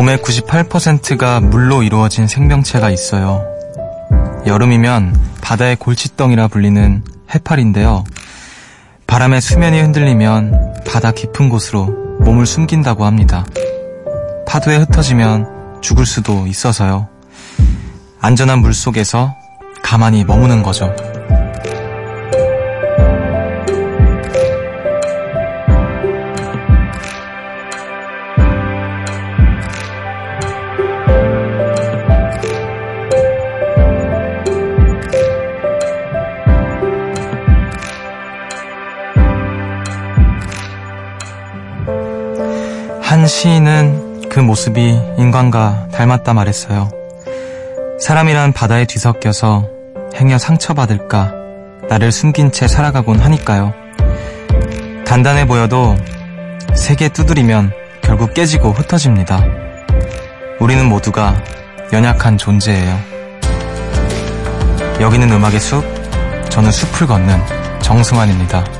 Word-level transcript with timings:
몸의 0.00 0.16
98%가 0.16 1.40
물로 1.40 1.82
이루어진 1.82 2.26
생명체가 2.26 2.88
있어요. 2.88 3.44
여름이면 4.46 5.14
바다의 5.42 5.76
골칫덩이라 5.76 6.48
불리는 6.48 7.04
해파리인데요. 7.34 8.04
바람에 9.06 9.40
수면이 9.40 9.78
흔들리면 9.78 10.84
바다 10.86 11.12
깊은 11.12 11.50
곳으로 11.50 11.84
몸을 12.20 12.46
숨긴다고 12.46 13.04
합니다. 13.04 13.44
파도에 14.48 14.78
흩어지면 14.78 15.80
죽을 15.82 16.06
수도 16.06 16.46
있어서요. 16.46 17.08
안전한 18.22 18.60
물 18.60 18.72
속에서 18.72 19.34
가만히 19.82 20.24
머무는 20.24 20.62
거죠. 20.62 20.94
시인은 43.40 44.28
그 44.28 44.38
모습이 44.38 44.82
인간과 45.16 45.88
닮았다 45.92 46.34
말했어요. 46.34 46.90
사람이란 47.98 48.52
바다에 48.52 48.84
뒤섞여서 48.84 49.66
행여 50.14 50.36
상처받을까 50.36 51.32
나를 51.88 52.12
숨긴 52.12 52.52
채 52.52 52.68
살아가곤 52.68 53.18
하니까요. 53.18 53.72
단단해 55.06 55.46
보여도 55.46 55.96
세게 56.74 57.08
두드리면 57.14 57.72
결국 58.02 58.34
깨지고 58.34 58.72
흩어집니다. 58.72 59.42
우리는 60.60 60.84
모두가 60.84 61.42
연약한 61.94 62.36
존재예요. 62.36 62.94
여기는 65.00 65.32
음악의 65.32 65.60
숲, 65.60 65.82
저는 66.50 66.70
숲을 66.70 67.06
걷는 67.06 67.40
정승환입니다. 67.80 68.79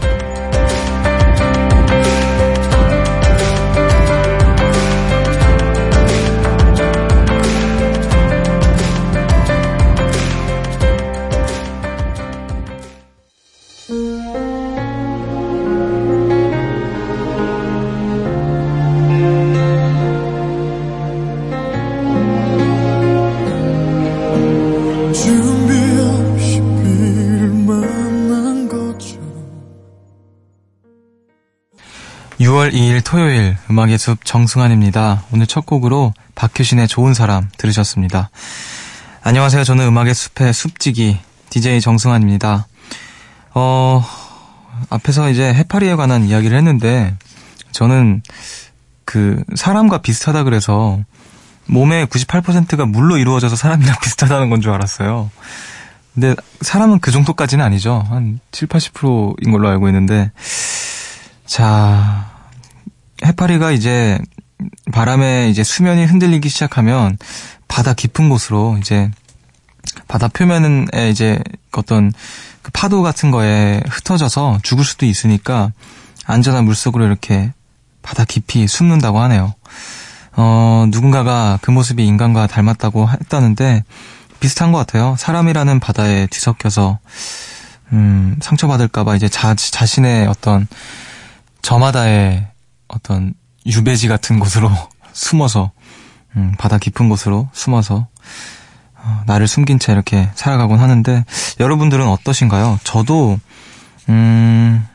토요일 33.11 33.57
음악의 33.69 33.99
숲 33.99 34.25
정승환입니다. 34.25 35.25
오늘 35.33 35.49
첫 35.49 35.67
곡으로 35.67 36.15
박효신의 36.37 36.87
좋은 36.87 37.13
사람 37.13 37.49
들으셨습니다. 37.59 38.31
안녕하세요. 39.25 39.65
저는 39.65 39.85
음악의 39.89 40.15
숲의 40.15 40.53
숲지기 40.53 41.19
DJ 41.51 41.81
정승환입니다. 41.81 42.69
어, 43.55 44.05
앞에서 44.91 45.29
이제 45.29 45.53
해파리에 45.53 45.97
관한 45.97 46.23
이야기를 46.23 46.57
했는데 46.57 47.17
저는 47.73 48.23
그 49.05 49.43
사람과 49.57 49.99
비슷하다 49.99 50.45
그래서 50.45 51.01
몸의 51.67 52.07
98%가 52.07 52.87
물로 52.87 53.17
이루어져서 53.17 53.57
사람이랑 53.57 53.97
비슷하다는 54.05 54.51
건 54.51 54.61
줄 54.61 54.71
알았어요. 54.71 55.33
근데 56.15 56.37
사람은 56.61 57.01
그 57.01 57.11
정도까지는 57.11 57.65
아니죠. 57.65 58.05
한 58.09 58.39
7, 58.53 58.69
80%인 58.69 59.51
걸로 59.51 59.69
알고 59.69 59.89
있는데 59.89 60.31
자, 61.45 62.30
해파리가 63.25 63.71
이제 63.73 64.19
바람에 64.93 65.49
이제 65.49 65.63
수면이 65.63 66.05
흔들리기 66.05 66.49
시작하면 66.49 67.19
바다 67.69 67.95
깊은 67.95 68.29
곳으로 68.29 68.77
이제 68.81 69.11
바다 70.09 70.29
표면에 70.29 71.11
이제 71.11 71.43
어떤 71.73 72.13
그 72.63 72.71
파도 72.73 73.03
같은 73.03 73.31
거에 73.31 73.83
흩어져서 73.89 74.61
죽을 74.63 74.85
수도 74.85 75.07
있으니까 75.07 75.73
안전한 76.27 76.65
물속으로 76.65 77.05
이렇게 77.07 77.53
바다 78.03 78.25
깊이 78.25 78.67
숨는다고 78.67 79.21
하네요. 79.21 79.55
어, 80.33 80.87
누군가가 80.89 81.59
그 81.63 81.71
모습이 81.71 82.07
인간과 82.07 82.47
닮았다고 82.47 83.09
했다는데 83.09 83.85
비슷한 84.39 84.73
것 84.73 84.79
같아요. 84.79 85.17
사람이라는 85.19 85.81
바다에 85.81 86.27
뒤섞여서 86.27 86.99
음, 87.93 88.37
상처받을까봐 88.41 89.17
이제 89.17 89.29
자, 89.29 89.55
자신의 89.55 90.27
어떤 90.29 90.67
저마다의 91.63 92.47
어떤 92.91 93.35
유배지 93.67 94.09
같은 94.09 94.39
곳으로 94.39 94.71
숨어서 95.13 95.73
음, 96.37 96.55
바다 96.59 96.79
깊은 96.79 97.09
곳으로 97.09 97.49
숨어서 97.53 98.07
어, 98.97 99.23
나를 99.27 99.49
숨긴 99.49 99.79
채 99.79 99.93
이렇게 99.93 100.31
살아가곤 100.35 100.79
하는데 100.79 101.25
여러분들은 101.59 102.07
어떠신가요? 102.07 102.79
저도 102.85 103.39
음 104.09 104.87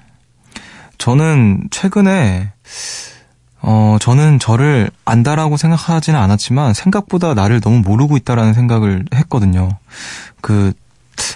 저는 0.98 1.68
최근에 1.72 2.52
어 3.62 3.98
저는 4.00 4.40
저를 4.40 4.92
안다라고 5.06 5.58
생각하지는 5.58 6.20
않았지만 6.20 6.74
생각보다 6.74 7.34
나를 7.34 7.62
너무 7.62 7.80
모르고 7.80 8.16
있다라는 8.18 8.54
생각을 8.54 9.06
했거든요. 9.14 9.70
그 10.42 10.74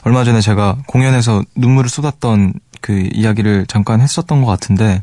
얼마 0.03 0.23
전에 0.23 0.39
제가 0.41 0.77
공연에서 0.85 1.43
눈물을 1.55 1.89
쏟았던 1.89 2.53
그 2.81 3.09
이야기를 3.11 3.65
잠깐 3.67 4.01
했었던 4.01 4.41
것 4.43 4.47
같은데 4.47 5.01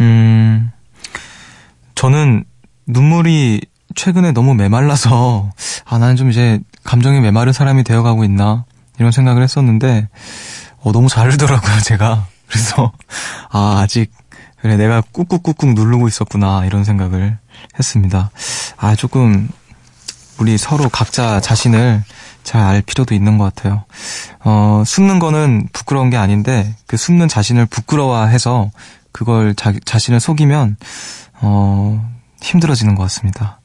음, 0.00 0.70
저는 1.94 2.44
눈물이 2.86 3.60
최근에 3.94 4.32
너무 4.32 4.54
메말라서, 4.54 5.50
아, 5.84 5.98
나는 5.98 6.16
좀 6.16 6.30
이제 6.30 6.60
감정이 6.84 7.20
메마른 7.20 7.52
사람이 7.52 7.84
되어가고 7.84 8.24
있나, 8.24 8.64
이런 8.98 9.12
생각을 9.12 9.42
했었는데, 9.42 10.08
어, 10.78 10.92
너무 10.92 11.08
잘 11.08 11.28
울더라고요, 11.30 11.80
제가. 11.84 12.26
그래서, 12.48 12.92
아, 13.50 13.80
아직, 13.82 14.10
그래, 14.60 14.76
내가 14.76 15.02
꾹꾹꾹꾹 15.12 15.74
누르고 15.74 16.08
있었구나, 16.08 16.64
이런 16.66 16.84
생각을 16.84 17.38
했습니다. 17.78 18.30
아, 18.76 18.94
조금, 18.94 19.48
우리 20.38 20.56
서로 20.56 20.88
각자 20.88 21.40
자신을 21.40 22.02
잘 22.42 22.62
알 22.62 22.82
필요도 22.82 23.14
있는 23.14 23.36
것 23.38 23.54
같아요. 23.54 23.84
어, 24.42 24.82
숨는 24.86 25.18
거는 25.18 25.68
부끄러운 25.72 26.10
게 26.10 26.16
아닌데, 26.16 26.74
그 26.86 26.96
숨는 26.96 27.28
자신을 27.28 27.66
부끄러워해서 27.66 28.70
그걸 29.12 29.54
자, 29.54 29.72
자신을 29.84 30.20
속이면, 30.20 30.76
어, 31.40 32.10
힘들어지는 32.42 32.94
것 32.94 33.02
같습니다. 33.04 33.60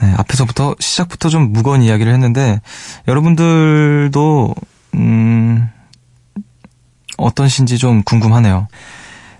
네, 0.00 0.14
앞에서부터, 0.16 0.74
시작부터 0.78 1.28
좀 1.28 1.52
무거운 1.52 1.82
이야기를 1.82 2.12
했는데, 2.12 2.60
여러분들도, 3.08 4.54
음, 4.94 5.70
어떤신지 7.16 7.78
좀 7.78 8.02
궁금하네요. 8.02 8.68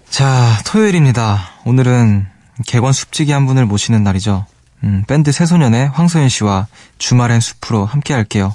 자, 0.09 0.59
토요일입니다. 0.67 1.41
오늘은 1.65 2.27
개관 2.67 2.93
숲지기 2.93 3.33
한 3.33 3.47
분을 3.47 3.67
모시는 3.67 4.05
날이죠. 4.05 4.47
음, 4.85 5.05
밴드 5.07 5.33
새소년의 5.33 5.89
황소연 5.89 6.29
씨와 6.29 6.67
주말엔 6.99 7.41
숲으로 7.41 7.87
함께 7.87 8.15
할게요. 8.15 8.55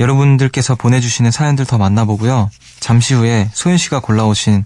여러분들께서 0.00 0.76
보내주시는 0.76 1.30
사연들 1.30 1.66
더 1.66 1.78
만나보고요. 1.78 2.50
잠시 2.80 3.14
후에 3.14 3.50
소연 3.52 3.76
씨가 3.78 4.00
골라오신 4.00 4.64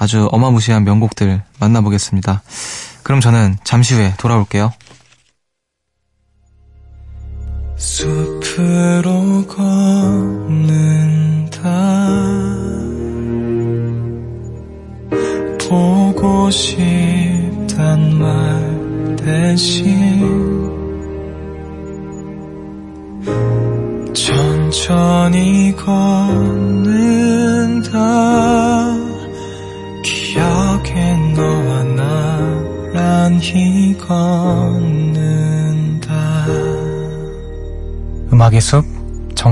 아주 0.00 0.28
어마무시한 0.32 0.82
명곡들 0.84 1.42
만나보겠습니다. 1.60 2.42
그럼 3.02 3.20
저는 3.20 3.58
잠시 3.64 3.94
후에 3.94 4.14
돌아올게요. 4.16 4.72
숲으로 7.76 9.46
걷는 9.46 10.79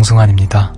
정승환입니다. 0.09 0.73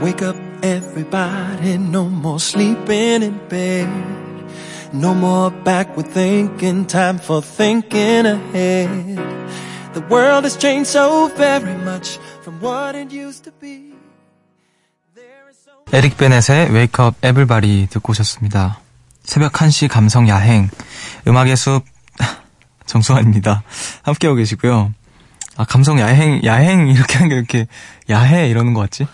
Wake 0.00 0.22
up, 0.22 0.36
everybody. 0.62 1.78
No 1.78 2.08
more 2.08 2.38
sleeping 2.38 3.22
in 3.22 3.40
bed. 3.48 3.88
No 4.92 5.14
more 5.14 5.50
backward 5.64 6.08
thinking. 6.12 6.86
Time 6.86 7.18
for 7.18 7.40
thinking 7.40 8.26
ahead. 8.26 9.18
The 9.94 10.02
world 10.10 10.44
has 10.44 10.56
changed 10.56 10.90
so 10.90 11.28
very 11.36 11.74
much 11.84 12.18
from 12.42 12.60
what 12.60 12.94
it 12.94 13.10
used 13.10 13.44
to 13.44 13.52
be. 13.52 13.85
에릭 15.92 16.16
베넷의 16.16 16.70
Wake 16.72 17.04
Up 17.04 17.16
Everybody 17.18 17.86
듣고 17.86 18.10
오셨습니다. 18.10 18.80
새벽 19.22 19.52
1시 19.52 19.88
감성 19.88 20.28
야행, 20.28 20.68
음악의 21.28 21.56
숲, 21.56 21.84
정수환입니다. 22.86 23.62
함께하고 24.02 24.36
계시고요. 24.36 24.92
아, 25.56 25.64
감성 25.64 26.00
야행, 26.00 26.42
야행, 26.44 26.88
이렇게 26.90 27.14
하는 27.14 27.28
게 27.28 27.36
이렇게 27.36 27.66
야해 28.10 28.48
이러는 28.48 28.74
것 28.74 28.80
같지? 28.80 29.06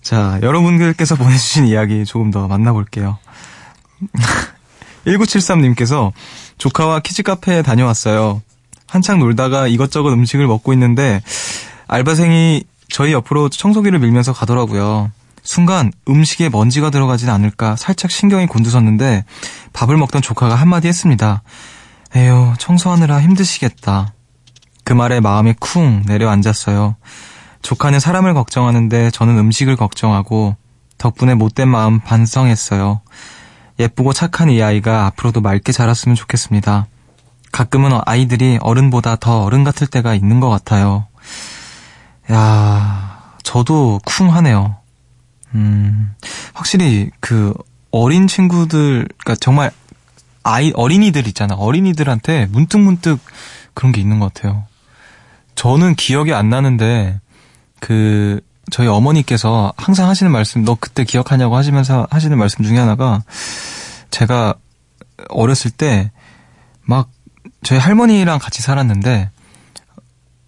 자, 0.00 0.38
여러분들께서 0.42 1.14
보내주신 1.16 1.66
이야기 1.66 2.06
조금 2.06 2.30
더 2.30 2.48
만나볼게요. 2.48 3.18
1973님께서 5.06 6.12
조카와 6.56 7.00
키즈카페에 7.00 7.60
다녀왔어요. 7.62 8.40
한창 8.86 9.18
놀다가 9.18 9.68
이것저것 9.68 10.10
음식을 10.12 10.46
먹고 10.46 10.72
있는데 10.72 11.22
알바생이 11.86 12.64
저희 12.88 13.12
옆으로 13.12 13.50
청소기를 13.50 13.98
밀면서 13.98 14.32
가더라고요. 14.32 15.10
순간 15.42 15.92
음식에 16.08 16.48
먼지가 16.48 16.90
들어가진 16.90 17.28
않을까 17.28 17.76
살짝 17.76 18.10
신경이 18.10 18.46
곤두섰는데 18.46 19.24
밥을 19.72 19.96
먹던 19.96 20.22
조카가 20.22 20.54
한마디 20.54 20.88
했습니다. 20.88 21.42
에휴, 22.14 22.54
청소하느라 22.58 23.20
힘드시겠다. 23.20 24.14
그 24.84 24.92
말에 24.92 25.20
마음이 25.20 25.54
쿵 25.58 26.02
내려앉았어요. 26.06 26.96
조카는 27.62 28.00
사람을 28.00 28.34
걱정하는데 28.34 29.10
저는 29.10 29.38
음식을 29.38 29.76
걱정하고 29.76 30.56
덕분에 30.98 31.34
못된 31.34 31.68
마음 31.68 32.00
반성했어요. 32.00 33.00
예쁘고 33.78 34.12
착한 34.12 34.50
이 34.50 34.62
아이가 34.62 35.06
앞으로도 35.06 35.40
맑게 35.40 35.72
자랐으면 35.72 36.14
좋겠습니다. 36.14 36.86
가끔은 37.50 37.98
아이들이 38.04 38.58
어른보다 38.60 39.16
더 39.16 39.42
어른 39.42 39.64
같을 39.64 39.86
때가 39.86 40.14
있는 40.14 40.40
것 40.40 40.48
같아요. 40.48 41.06
야, 42.30 43.34
저도 43.42 44.00
쿵 44.04 44.32
하네요. 44.34 44.76
음, 45.54 46.14
확실히 46.54 47.10
그 47.20 47.54
어린 47.90 48.26
친구들, 48.26 49.06
그러니까 49.18 49.34
정말 49.40 49.70
아이, 50.42 50.72
어린이들 50.74 51.26
있잖아. 51.28 51.54
어린이들한테 51.54 52.46
문득 52.50 52.78
문득 52.78 53.20
그런 53.74 53.92
게 53.92 54.00
있는 54.00 54.18
것 54.18 54.32
같아요. 54.32 54.64
저는 55.54 55.94
기억이 55.94 56.32
안 56.32 56.48
나는데, 56.48 57.20
그, 57.80 58.40
저희 58.70 58.88
어머니께서 58.88 59.72
항상 59.76 60.08
하시는 60.08 60.32
말씀, 60.32 60.64
너 60.64 60.76
그때 60.78 61.04
기억하냐고 61.04 61.56
하시면서 61.56 62.06
하시는 62.10 62.36
말씀 62.38 62.64
중에 62.64 62.78
하나가, 62.78 63.22
제가 64.10 64.54
어렸을 65.28 65.70
때, 65.70 66.10
막, 66.82 67.10
저희 67.62 67.78
할머니랑 67.78 68.38
같이 68.38 68.62
살았는데, 68.62 69.30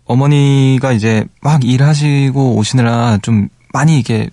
어머니가 0.07 0.93
이제 0.93 1.25
막 1.41 1.65
일하시고 1.65 2.57
오시느라 2.57 3.19
좀 3.23 3.49
많이 3.73 3.99
이게 3.99 4.29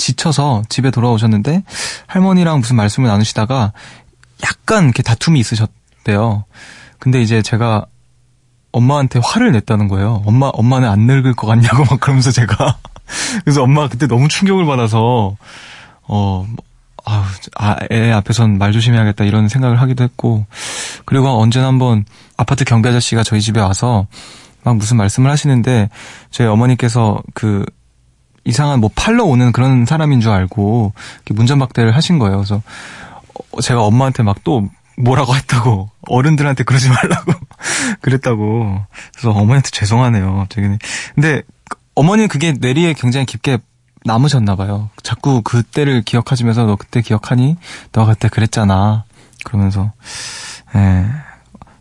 지쳐서 0.00 0.62
집에 0.68 0.90
돌아오셨는데 0.90 1.62
할머니랑 2.06 2.58
무슨 2.58 2.76
말씀을 2.76 3.08
나누시다가 3.08 3.72
약간 4.42 4.84
이렇게 4.84 5.02
다툼이 5.02 5.38
있으셨대요. 5.38 6.44
근데 6.98 7.20
이제 7.20 7.42
제가 7.42 7.86
엄마한테 8.72 9.20
화를 9.22 9.52
냈다는 9.52 9.88
거예요. 9.88 10.22
엄마, 10.26 10.48
엄마는 10.52 10.88
안 10.88 11.00
늙을 11.00 11.34
것 11.34 11.46
같냐고 11.46 11.84
막 11.84 12.00
그러면서 12.00 12.30
제가. 12.30 12.78
그래서 13.44 13.62
엄마가 13.62 13.88
그때 13.88 14.06
너무 14.06 14.28
충격을 14.28 14.64
받아서, 14.66 15.36
어, 16.02 16.46
아우, 17.04 17.24
아, 17.56 17.76
애 17.90 18.12
앞에선 18.12 18.58
말 18.58 18.72
조심해야겠다 18.72 19.24
이런 19.24 19.48
생각을 19.48 19.80
하기도 19.80 20.04
했고, 20.04 20.46
그리고 21.04 21.28
언제나 21.40 21.66
한번 21.66 22.04
아파트 22.36 22.64
경비 22.64 22.88
아저씨가 22.88 23.24
저희 23.24 23.40
집에 23.40 23.60
와서 23.60 24.06
막 24.62 24.76
무슨 24.76 24.96
말씀을 24.96 25.30
하시는데, 25.30 25.90
저희 26.30 26.46
어머니께서 26.46 27.20
그 27.34 27.64
이상한 28.44 28.80
뭐 28.80 28.90
팔러 28.94 29.24
오는 29.24 29.52
그런 29.52 29.84
사람인 29.86 30.20
줄 30.20 30.30
알고 30.30 30.92
문전박대를 31.30 31.94
하신 31.94 32.18
거예요. 32.18 32.36
그래서 32.36 32.62
어, 33.52 33.60
제가 33.60 33.82
엄마한테 33.82 34.22
막 34.22 34.44
또 34.44 34.68
뭐라고 35.00 35.34
했다고 35.34 35.90
어른들한테 36.08 36.64
그러지 36.64 36.88
말라고 36.88 37.32
그랬다고 38.00 38.80
그래서 39.12 39.30
어머니한테 39.30 39.70
죄송하네요. 39.70 40.46
근데 41.14 41.42
어머니는 41.94 42.28
그게 42.28 42.52
뇌리에 42.52 42.94
굉장히 42.94 43.26
깊게 43.26 43.58
남으셨나 44.04 44.56
봐요. 44.56 44.88
자꾸 45.02 45.42
그때를 45.42 46.02
기억하시면서 46.02 46.64
너 46.64 46.76
그때 46.76 47.02
기억하니? 47.02 47.56
너가 47.92 48.14
그때 48.14 48.28
그랬잖아. 48.28 49.04
그러면서 49.44 49.92
예. 50.74 51.06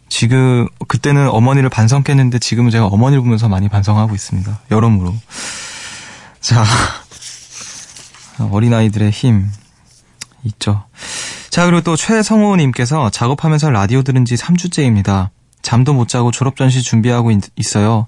지금 0.10 0.68
그때는 0.88 1.30
어머니를 1.30 1.70
반성했는데 1.70 2.40
지금은 2.40 2.72
제가 2.72 2.88
어머니를 2.88 3.22
보면서 3.22 3.48
많이 3.48 3.70
반성하고 3.70 4.16
있습니다. 4.16 4.60
여러모로. 4.72 5.14
자, 6.42 6.64
어린아이들의 8.40 9.12
힘 9.12 9.50
있죠. 10.44 10.86
자, 11.50 11.66
그리고 11.66 11.82
또 11.82 11.96
최성호님께서 11.96 13.10
작업하면서 13.10 13.72
라디오 13.72 14.04
들은 14.04 14.26
지 14.26 14.36
3주째입니다. 14.36 15.30
잠도 15.62 15.94
못 15.94 16.08
자고 16.08 16.32
졸업전시 16.32 16.82
준비하고 16.82 17.32
있, 17.32 17.76
어요 17.76 18.08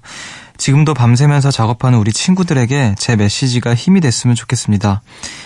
지금도 0.56 0.94
밤새면서 0.94 1.50
작업하는 1.50 1.98
우리 1.98 2.12
친구들에게 2.12 2.94
제 2.98 3.16
메시지가 3.16 3.74
힘이 3.74 4.00
됐으면 4.00 4.34
좋겠습니다. 4.36 5.02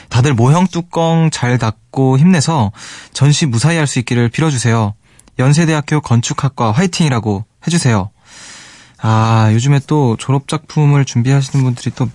다들 0.08 0.34
모형 0.34 0.66
뚜껑 0.66 1.30
잘 1.32 1.58
닫고 1.58 2.18
힘내서 2.18 2.70
전시 3.12 3.46
무사히 3.46 3.76
할 3.76 3.86
수 3.86 3.98
있기를 3.98 4.28
빌어주세요. 4.28 4.94
연세대학교 5.38 6.00
건축학과 6.00 6.70
화이팅이라고 6.72 7.44
해주세요. 7.66 8.10
아, 8.98 9.50
요즘에 9.52 9.80
또 9.86 10.16
졸업작품을 10.18 11.04
준비하시는 11.04 11.64
분들이 11.64 11.90
또 11.94 12.08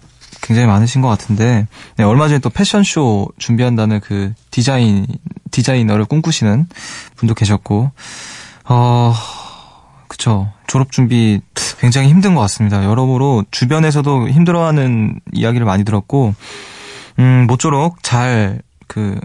굉장히 0.52 0.68
많으신 0.68 1.02
것 1.02 1.08
같은데 1.08 1.66
네, 1.96 2.04
얼마 2.04 2.28
전에 2.28 2.40
또 2.40 2.50
패션쇼 2.50 3.30
준비한다는 3.38 4.02
그 4.02 4.34
디자인 4.52 5.08
디자이너를 5.52 6.04
꿈꾸시는 6.04 6.68
분도 7.16 7.34
계셨고 7.34 7.92
어 8.66 9.14
그쵸 10.10 10.52
졸업 10.68 10.92
준비 10.92 11.40
굉장히 11.80 12.10
힘든 12.10 12.36
것 12.36 12.42
같습니다. 12.42 12.84
여러모로 12.84 13.46
주변에서도 13.50 14.28
힘들어하는 14.28 15.22
이야기를 15.32 15.66
많이 15.66 15.86
들었고 15.86 16.36
음 17.20 17.48
모쪼록 17.48 18.04
잘 18.04 18.60
그 18.88 19.18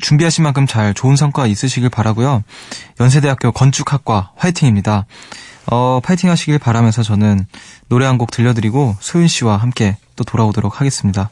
준비하신 0.00 0.42
만큼 0.42 0.66
잘 0.66 0.94
좋은 0.94 1.16
성과 1.16 1.46
있으시길 1.46 1.90
바라고요. 1.90 2.44
연세대학교 2.98 3.52
건축학과 3.52 4.30
화이팅입니다. 4.36 5.04
어, 5.66 6.00
파이팅 6.02 6.30
하시길 6.30 6.58
바라면서 6.58 7.02
저는 7.02 7.44
노래 7.90 8.06
한 8.06 8.16
곡 8.16 8.30
들려드리고 8.30 8.96
소윤 9.00 9.28
씨와 9.28 9.58
함께 9.58 9.98
또 10.16 10.24
돌아오도록 10.24 10.80
하겠습니다. 10.80 11.30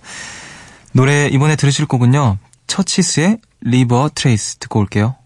노래 0.93 1.29
이번에 1.29 1.57
들으실 1.57 1.87
곡은요. 1.87 2.39
처치스의 2.67 3.39
리버 3.61 4.11
트레이스 4.15 4.57
듣고 4.57 4.81
올게요. 4.81 5.17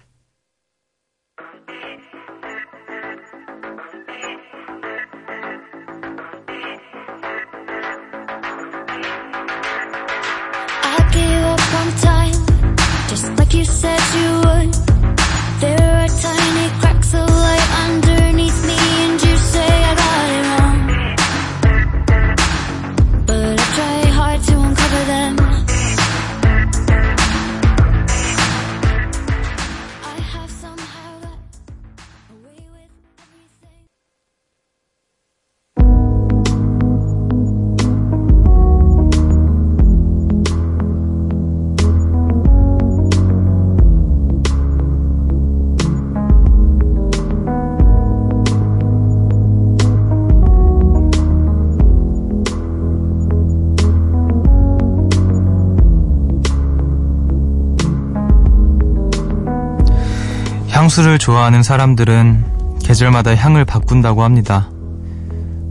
향수를 60.94 61.18
좋아하는 61.18 61.64
사람들은 61.64 62.78
계절마다 62.84 63.34
향을 63.34 63.64
바꾼다고 63.64 64.22
합니다. 64.22 64.70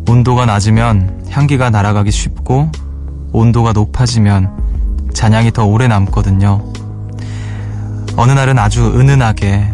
온도가 0.06 0.46
낮으면 0.46 1.27
향기가 1.30 1.70
날아가기 1.70 2.12
쉽고 2.12 2.70
온도가 3.32 3.72
높아지면 3.72 4.51
잔향이 5.13 5.51
더 5.51 5.63
오래 5.63 5.88
남거든요. 5.88 6.74
어느 8.18 8.34
날은 8.34 8.60
아주 8.60 8.86
은은하게, 9.00 9.74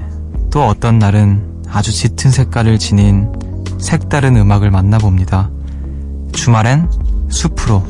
또 0.52 0.68
어떤 0.68 1.00
날은 1.00 1.64
아주 1.68 1.92
짙은 1.92 2.30
색깔을 2.30 2.78
지닌 2.78 3.32
색다른 3.80 4.38
음악을 4.38 4.70
만나봅니다. 4.70 5.50
주말엔 6.32 6.92
숲으로. 7.30 7.84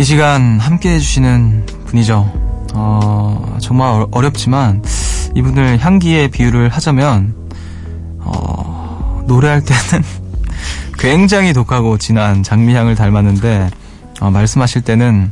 이 0.00 0.02
시간 0.02 0.58
함께 0.58 0.94
해주시는 0.94 1.66
분이죠. 1.84 2.32
어, 2.72 3.58
정말 3.60 4.06
어렵지만 4.10 4.82
이분을 5.36 5.78
향기의 5.78 6.28
비유를 6.28 6.70
하자면, 6.70 7.34
어, 8.20 9.22
노래할 9.26 9.60
때는 9.62 10.02
굉장히 10.98 11.52
독하고 11.52 11.98
진한 11.98 12.42
장미향을 12.42 12.94
닮았는데, 12.94 13.68
어, 14.22 14.30
말씀하실 14.30 14.80
때는 14.82 15.30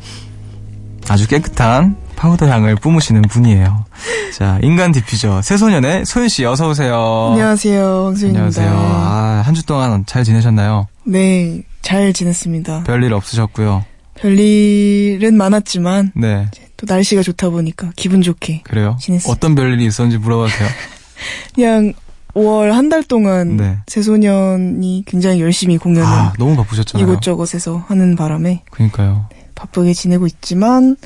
아주 1.09 1.27
깨끗한 1.29 1.97
파우더 2.17 2.47
향을 2.47 2.75
뿜으시는 2.77 3.23
분이에요. 3.23 3.87
자, 4.35 4.59
인간 4.63 4.93
디퓨저 4.93 5.41
새소년의 5.41 6.05
소윤 6.05 6.29
씨 6.29 6.45
어서 6.45 6.69
오세요. 6.69 7.29
안녕하세요, 7.33 8.05
황소윤입니다. 8.05 8.39
안녕하세요. 8.61 8.71
아, 8.77 9.43
한 9.47 9.55
주 9.55 9.65
동안 9.65 10.05
잘 10.07 10.25
지내셨나요? 10.25 10.89
네, 11.05 11.63
잘 11.81 12.13
지냈습니다. 12.13 12.83
별일 12.85 13.15
없으셨고요. 13.15 13.83
별일은 14.21 15.37
많았지만 15.37 16.13
네, 16.17 16.47
또 16.77 16.87
날씨가 16.89 17.23
좋다 17.23 17.51
보니까 17.51 17.91
기분 17.97 18.23
좋게 18.23 18.63
그래요. 18.65 18.97
지냈습니다. 19.01 19.33
어떤 19.33 19.55
별일이 19.55 19.85
있었는지 19.87 20.19
물어봐도 20.19 20.51
돼요? 20.57 20.69
그냥 21.55 21.93
5월 22.35 22.71
한 22.71 22.89
달 22.89 23.03
동안 23.03 23.57
네. 23.57 23.79
새소년이 23.87 25.05
굉장히 25.07 25.41
열심히 25.41 25.77
공연을 25.79 26.07
아, 26.07 26.33
너무 26.39 26.57
바쁘셨잖아요. 26.57 27.07
이곳저곳에서 27.09 27.85
하는 27.89 28.17
바람에 28.17 28.63
그러니까요. 28.71 29.29
바쁘게 29.55 29.93
지내고 29.95 30.27
있지만 30.27 30.97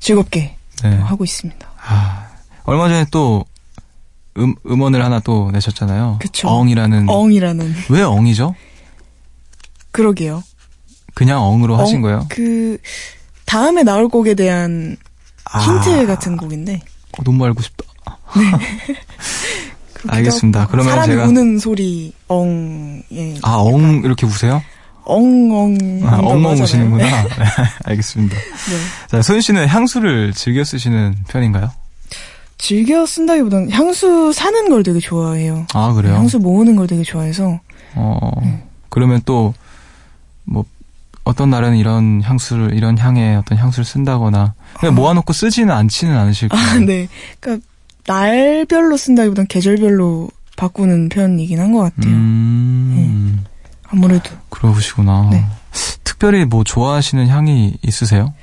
즐겁게 0.00 0.56
네. 0.82 0.96
하고 0.96 1.24
있습니다. 1.24 1.66
아, 1.86 2.26
얼마 2.64 2.88
전에 2.88 3.06
또 3.10 3.44
음, 4.38 4.54
음원을 4.66 5.02
하나 5.04 5.20
또 5.20 5.50
내셨잖아요. 5.52 6.18
그쵸. 6.20 6.48
엉이라는. 6.48 7.08
엉이라는 7.08 7.74
왜 7.90 8.02
엉이죠? 8.02 8.54
그러게요. 9.92 10.42
그냥 11.14 11.42
엉으로 11.42 11.76
하신 11.76 11.96
엉- 11.96 12.02
거예요? 12.02 12.26
그 12.28 12.78
다음에 13.46 13.82
나올 13.82 14.08
곡에 14.08 14.34
대한 14.34 14.96
아, 15.50 15.58
힌트 15.60 16.06
같은 16.06 16.36
곡인데 16.36 16.80
어, 17.18 17.22
너무 17.24 17.44
알고 17.44 17.60
싶다. 17.62 17.84
그렇기도 19.92 20.12
알겠습니다. 20.16 20.66
그러면 20.68 20.92
사람이 20.92 21.14
제가- 21.14 21.28
우는 21.28 21.58
소리 21.58 22.12
엉 22.28 23.02
예 23.12 23.34
아, 23.42 23.56
엉 23.56 24.02
이렇게 24.04 24.26
우세요? 24.26 24.62
엉엉 25.04 26.00
아, 26.04 26.18
엉엉 26.22 26.62
우시는구나. 26.62 27.04
네, 27.24 27.44
알겠습니다. 27.84 28.36
네. 28.36 28.76
자, 29.08 29.20
소윤 29.22 29.40
씨는 29.40 29.66
향수를 29.66 30.32
즐겨 30.32 30.62
쓰시는 30.64 31.16
편인가요? 31.28 31.70
즐겨 32.58 33.04
쓴다기보다는 33.04 33.70
향수 33.72 34.32
사는 34.32 34.68
걸 34.68 34.84
되게 34.84 35.00
좋아해요. 35.00 35.66
아, 35.74 35.92
그래요? 35.92 36.14
향수 36.14 36.38
모으는 36.38 36.76
걸 36.76 36.86
되게 36.86 37.02
좋아해서 37.02 37.58
어, 37.96 38.30
그러면 38.88 39.20
또, 39.26 39.52
뭐, 40.44 40.64
어떤 41.24 41.50
날은 41.50 41.76
이런 41.76 42.20
향수를, 42.22 42.74
이런 42.74 42.98
향의 42.98 43.36
어떤 43.36 43.56
향수를 43.58 43.84
쓴다거나, 43.84 44.54
그냥 44.80 44.94
모아놓고 44.94 45.32
쓰지는 45.32 45.72
않지는 45.72 46.16
않으실 46.16 46.48
거예요. 46.48 46.66
아, 46.66 46.78
네. 46.78 47.08
그러니까 47.38 47.66
날별로 48.06 48.96
쓴다기보다는 48.96 49.46
계절별로 49.46 50.28
바꾸는 50.56 51.08
편이긴 51.08 51.60
한 51.60 51.72
것 51.72 51.78
같아요. 51.94 52.12
음, 52.12 53.44
아무래도 53.88 54.30
그러시구나. 54.48 55.28
네. 55.30 55.44
특별히 56.04 56.44
뭐 56.44 56.64
좋아하시는 56.64 57.28
향이 57.28 57.76
있으세요? 57.82 58.34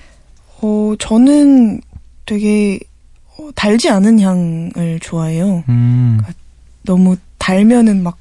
어 0.62 0.94
저는 1.00 1.82
되게 2.26 2.80
어, 3.38 3.50
달지 3.56 3.90
않은 3.90 4.20
향을 4.20 5.00
좋아해요. 5.02 5.64
음, 5.70 6.20
너무 6.84 7.16
달면은 7.38 8.04
막 8.04 8.18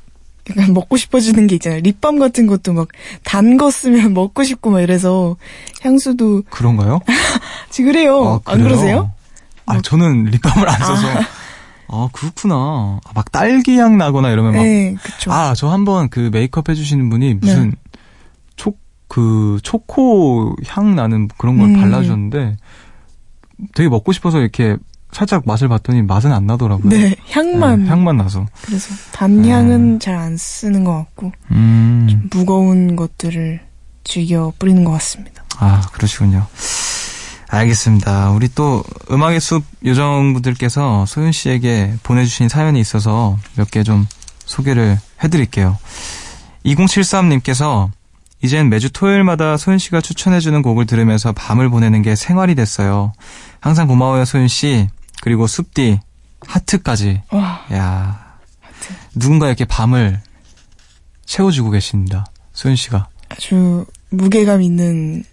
약간 0.51 0.73
먹고 0.75 0.97
싶어지는 0.97 1.47
게 1.47 1.57
있잖아요. 1.57 1.81
립밤 1.81 2.19
같은 2.19 2.47
것도 2.47 2.73
막 2.73 2.89
단 3.25 3.57
거 3.59 3.71
쓰면 3.71 4.13
먹고 4.15 4.45
싶고 4.45 4.71
막 4.71 4.81
이래서 4.81 5.37
향수도 5.83 6.43
그런가요? 6.51 7.01
지 7.71 7.83
그래요. 7.83 8.41
안 8.45 8.59
그래요? 8.59 8.69
그러세요? 8.69 9.13
아, 9.67 9.81
저는 9.83 10.25
립밤을 10.25 10.69
안 10.69 10.79
써서. 10.79 11.07
아, 11.89 12.09
그렇구나. 12.13 12.55
아, 13.05 13.11
막 13.15 13.31
딸기향 13.33 13.99
나거나 13.99 14.31
이러면 14.31 14.55
막. 14.55 14.63
네, 14.63 14.95
그쵸. 15.03 15.31
아, 15.33 15.55
저 15.55 15.69
한번 15.69 16.09
그 16.09 16.31
메이크업 16.33 16.69
해주시는 16.69 17.09
분이 17.11 17.35
무슨 17.35 17.75
초, 18.57 18.75
그, 19.09 19.59
초코 19.63 20.55
향 20.67 20.95
나는 20.95 21.29
그런 21.39 21.59
걸 21.59 21.69
음. 21.69 21.81
발라주셨는데 21.81 22.57
되게 23.75 23.89
먹고 23.89 24.13
싶어서 24.13 24.39
이렇게 24.41 24.77
살짝 25.13 25.43
맛을 25.47 25.69
봤더니 25.69 26.03
맛은 26.03 26.33
안 26.33 26.47
나더라고요. 26.47 26.89
네, 26.89 27.17
향만. 27.31 27.85
네, 27.85 27.91
향만 27.91 28.17
나서. 28.19 28.47
그래서 28.63 28.95
단향은 29.13 30.01
잘안 30.01 30.37
쓰는 30.37 30.85
것 30.85 30.95
같고 30.97 31.33
음. 31.51 32.29
무거운 32.31 32.95
것들을 32.97 33.61
즐겨 34.05 34.53
뿌리는 34.59 34.85
것 34.85 34.93
같습니다. 34.93 35.43
아, 35.59 35.81
그러시군요. 35.93 36.47
알겠습니다. 37.51 38.31
우리 38.33 38.49
또 38.55 38.85
음악의 39.11 39.41
숲 39.41 39.65
요정분들께서 39.85 41.07
소윤 41.07 41.33
씨에게 41.33 41.95
보내주신 42.03 42.49
사연이 42.49 42.79
있어서 42.81 43.39
몇 43.57 43.71
개 43.71 43.83
좀 43.83 44.07
소개를 44.45 44.99
해드릴게요. 45.25 45.77
2073님께서 46.67 47.91
이젠 48.43 48.69
매주 48.69 48.91
토요일마다 48.93 49.57
소윤 49.57 49.79
씨가 49.79 50.01
추천해주는 50.01 50.61
곡을 50.63 50.87
들으면서 50.87 51.33
밤을 51.33 51.71
보내는 51.71 52.03
게 52.03 52.15
생활이 52.15 52.55
됐어요. 52.55 53.13
항상 53.61 53.89
고마워요, 53.89 54.25
소윤 54.25 54.49
씨. 54.49 54.89
그리고 55.23 55.47
숲디 55.47 56.01
하트까지. 56.47 57.23
와, 57.31 57.65
야 57.73 58.37
하트. 58.61 58.95
누군가 59.15 59.47
이렇게 59.47 59.65
밤을 59.65 60.21
채워주고 61.27 61.71
계십니다. 61.71 62.27
소윤 62.53 62.77
씨가. 62.77 63.09
아주 63.29 63.85
무게감 64.11 64.63
있는 64.63 65.25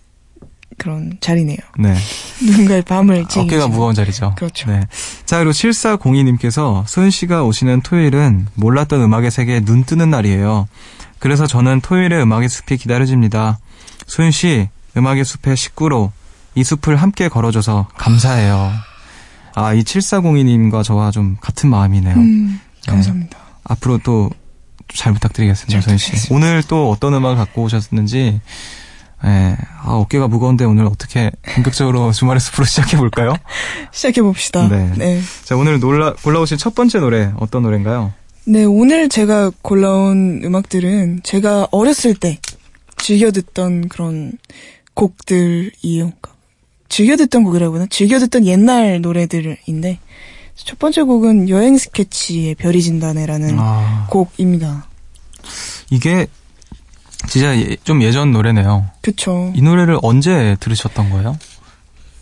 그런 0.77 1.17
자리네요. 1.21 1.57
네. 1.79 1.95
누군가의 2.43 2.81
밤을 2.81 3.27
챙기지. 3.29 3.55
어깨가 3.55 3.67
무거운 3.69 3.95
자리죠. 3.95 4.33
그렇죠. 4.35 4.69
네. 4.69 4.85
자, 5.25 5.37
그리고 5.37 5.51
7402님께서 5.51 6.85
소윤 6.85 7.11
씨가 7.11 7.43
오시는 7.43 7.81
토요일은 7.81 8.47
몰랐던 8.55 9.01
음악의 9.01 9.31
세계에 9.31 9.61
눈 9.61 9.85
뜨는 9.85 10.09
날이에요. 10.09 10.67
그래서 11.19 11.47
저는 11.47 11.79
토요일에 11.81 12.21
음악의 12.21 12.49
숲이 12.49 12.77
기다려집니다. 12.77 13.59
소윤 14.05 14.31
씨, 14.31 14.67
음악의 14.97 15.23
숲의 15.23 15.55
식구로 15.55 16.11
이 16.55 16.63
숲을 16.63 16.97
함께 16.97 17.29
걸어줘서 17.29 17.87
감사해요. 17.97 18.71
아, 19.55 19.73
이 19.73 19.81
7402님과 19.83 20.83
저와 20.83 21.11
좀 21.11 21.37
같은 21.41 21.69
마음이네요. 21.69 22.15
음, 22.15 22.59
감사합니다. 22.85 23.37
앞으로 23.63 23.97
또 23.99 24.29
잘 24.93 25.13
부탁드리겠습니다, 25.13 25.71
잘 25.81 25.81
소윤 25.81 25.97
씨. 25.97 26.33
오늘 26.33 26.63
또 26.63 26.89
어떤 26.89 27.13
음악을 27.13 27.35
갖고 27.37 27.63
오셨는지, 27.63 28.39
예, 29.23 29.57
아, 29.81 29.93
어깨가 29.93 30.27
무거운데 30.27 30.65
오늘 30.65 30.85
어떻게 30.85 31.31
본격적으로 31.53 32.11
주말의 32.11 32.39
숲으로 32.39 32.65
시작해볼까요? 32.65 33.35
시작해 33.91 34.21
봅시다. 34.21 34.67
네. 34.67 34.91
네. 34.97 35.21
자, 35.43 35.55
오늘 35.55 35.79
놀라, 35.79 36.13
골라오신 36.13 36.57
첫 36.57 36.75
번째 36.75 36.99
노래, 36.99 37.31
어떤 37.37 37.63
노래인가요? 37.63 38.13
네, 38.45 38.63
오늘 38.63 39.09
제가 39.09 39.51
골라온 39.61 40.41
음악들은 40.43 41.21
제가 41.23 41.67
어렸을 41.71 42.13
때 42.13 42.39
즐겨 42.97 43.31
듣던 43.31 43.89
그런 43.89 44.33
곡들이에요. 44.93 46.11
즐겨 46.89 47.15
듣던 47.17 47.43
곡이라고 47.43 47.75
하나? 47.75 47.87
즐겨 47.89 48.19
듣던 48.19 48.45
옛날 48.45 49.01
노래들인데 49.01 49.99
첫 50.55 50.79
번째 50.79 51.03
곡은 51.03 51.49
여행 51.49 51.77
스케치의 51.77 52.55
별이 52.55 52.81
진다네라는 52.81 53.55
아, 53.59 54.07
곡입니다. 54.09 54.87
이게 55.89 56.27
진짜 57.27 57.57
예- 57.57 57.75
좀 57.83 58.01
예전 58.01 58.31
노래네요. 58.31 58.85
그쵸. 59.01 59.51
이 59.55 59.61
노래를 59.61 59.99
언제 60.01 60.55
들으셨던 60.59 61.09
거예요? 61.09 61.37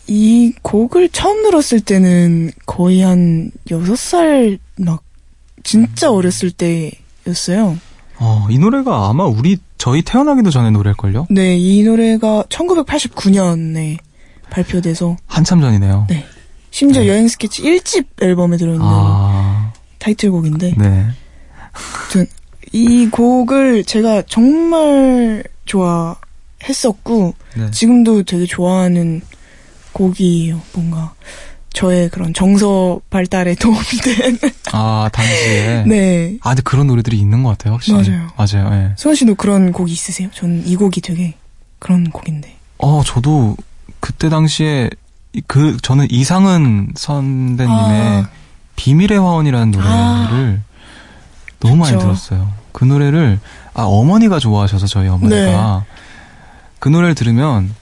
이 0.08 0.54
곡을 0.62 1.10
처음 1.10 1.44
들었을 1.44 1.80
때는 1.80 2.52
거의 2.66 3.02
한 3.02 3.52
6살 3.70 4.60
막 4.80 5.04
진짜 5.64 6.12
어렸을 6.12 6.52
때였어요. 6.52 7.78
어, 8.18 8.48
이 8.50 8.58
노래가 8.58 9.10
아마 9.10 9.26
우리, 9.26 9.58
저희 9.78 10.02
태어나기도 10.02 10.50
전에 10.50 10.72
노래일걸요? 10.72 11.28
네, 11.30 11.56
이 11.58 11.84
노래가 11.84 12.44
1989년에 12.50 13.98
발표돼서 14.54 15.18
한참 15.26 15.62
전이네요. 15.62 16.06
네. 16.10 16.26
심지어 16.70 17.02
네. 17.02 17.10
여행 17.10 17.28
스케치 17.28 17.64
1집 17.64 18.06
앨범에 18.22 18.58
들어있는 18.58 18.86
아, 18.86 19.74
타이틀곡인데 20.00 20.76
네. 20.78 21.08
아무튼 21.72 22.28
이 22.72 23.08
곡을 23.08 23.84
제가 23.84 24.24
정말 24.28 25.44
좋아했었고 25.66 27.34
네. 27.56 27.72
지금도 27.72 28.24
되게 28.24 28.46
좋아하는 28.46 29.22
곡이에요. 29.94 30.62
뭔가 30.74 31.14
저의 31.74 32.10
그런 32.10 32.34
정서 32.34 33.02
발달에 33.10 33.56
도움이 33.56 33.84
된. 34.04 34.38
아, 34.72 35.10
당시에. 35.12 35.84
네. 35.90 36.38
아, 36.42 36.50
근데 36.50 36.62
그런 36.64 36.88
노래들이 36.88 37.18
있는 37.18 37.42
것 37.44 37.50
같아요, 37.50 37.74
확실히. 37.74 38.10
맞아요. 38.10 38.28
맞아요, 38.38 38.74
예. 38.76 38.94
수원 38.96 39.16
씨도 39.16 39.36
그런 39.36 39.72
곡이 39.72 39.92
있으세요? 39.92 40.30
전이 40.34 40.76
곡이 40.76 41.02
되게 41.02 41.36
그런 41.80 42.10
곡인데. 42.10 42.56
어, 42.78 43.02
저도 43.04 43.58
그때 44.04 44.28
당시에 44.28 44.90
이- 45.32 45.42
그 45.48 45.78
저는 45.82 46.08
이상은 46.12 46.92
선배님의 46.96 47.68
아. 48.24 48.30
비밀의 48.76 49.18
화원이라는 49.18 49.72
노래를 49.72 50.62
너무 51.62 51.76
많이 51.78 51.94
좋죠. 51.94 52.00
들었어요. 52.08 52.52
그 52.74 52.84
노래를 52.84 53.40
아 53.74 53.84
어머니가 53.84 54.40
좋아하셔서 54.40 54.88
저희 54.88 55.08
어머니가 55.08 55.86
그 56.80 56.90
노래를 56.90 57.16
들으면 57.16 57.74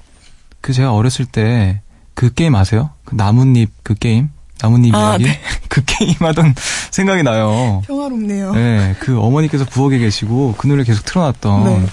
그 0.62 0.74
제가 0.74 0.94
어렸을 0.94 1.26
때 1.26 1.82
그 2.14 2.32
게임 2.32 2.54
아세요? 2.54 2.92
그 3.04 3.16
나뭇잎 3.16 3.72
그 3.82 3.96
게임 3.96 4.30
나뭇잎 4.62 4.94
아, 4.94 5.12
이야기 5.14 5.24
네. 5.24 5.40
그 5.70 5.82
게임 5.86 6.14
하던 6.20 6.54
생각이 6.92 7.24
나요. 7.24 7.82
평화롭네요. 7.88 8.54
네, 8.54 8.96
그 9.00 9.20
어머니께서 9.20 9.66
부엌에 9.66 9.98
계시고 9.98 10.54
그 10.58 10.68
노래 10.68 10.84
계속 10.84 11.04
틀어놨던 11.04 11.64
네. 11.64 11.88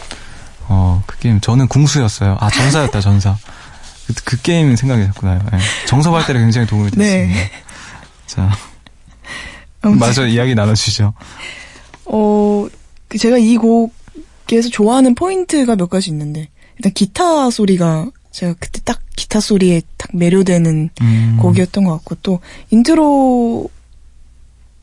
어, 0.69 1.03
그 1.07 1.19
게임 1.19 1.41
저는 1.41 1.69
궁수였어요. 1.69 2.37
아 2.41 2.51
전사였다 2.51 3.01
전사. 3.01 3.39
그, 4.09 4.15
그 4.25 4.43
게임 4.43 4.75
생각이 4.75 5.05
자꾸 5.05 5.27
나요. 5.27 5.41
네. 5.53 5.59
정서 5.87 6.11
발달에 6.11 6.41
굉장히 6.41 6.67
도움이 6.67 6.91
됐습니다. 6.91 7.39
네. 7.39 7.51
자, 8.27 8.51
마저 9.83 10.27
이야기 10.27 10.55
나눠주시죠. 10.55 11.15
어, 12.07 12.67
그 13.07 13.19
제가 13.19 13.39
이 13.39 13.57
곡에서 13.57 14.71
좋아하는 14.71 15.15
포인트가 15.15 15.77
몇 15.77 15.89
가지 15.89 16.11
있는데, 16.11 16.49
일단 16.77 16.93
기타 16.93 17.51
소리가 17.51 18.11
제가 18.31 18.55
그때 18.59 18.81
딱 18.85 19.01
기타 19.17 19.41
소리에 19.41 19.83
딱 19.97 20.11
매료되는 20.15 20.91
음, 21.01 21.39
곡이었던 21.41 21.85
것 21.85 21.93
같고, 21.93 22.17
또 22.23 22.41
인트로, 22.71 23.69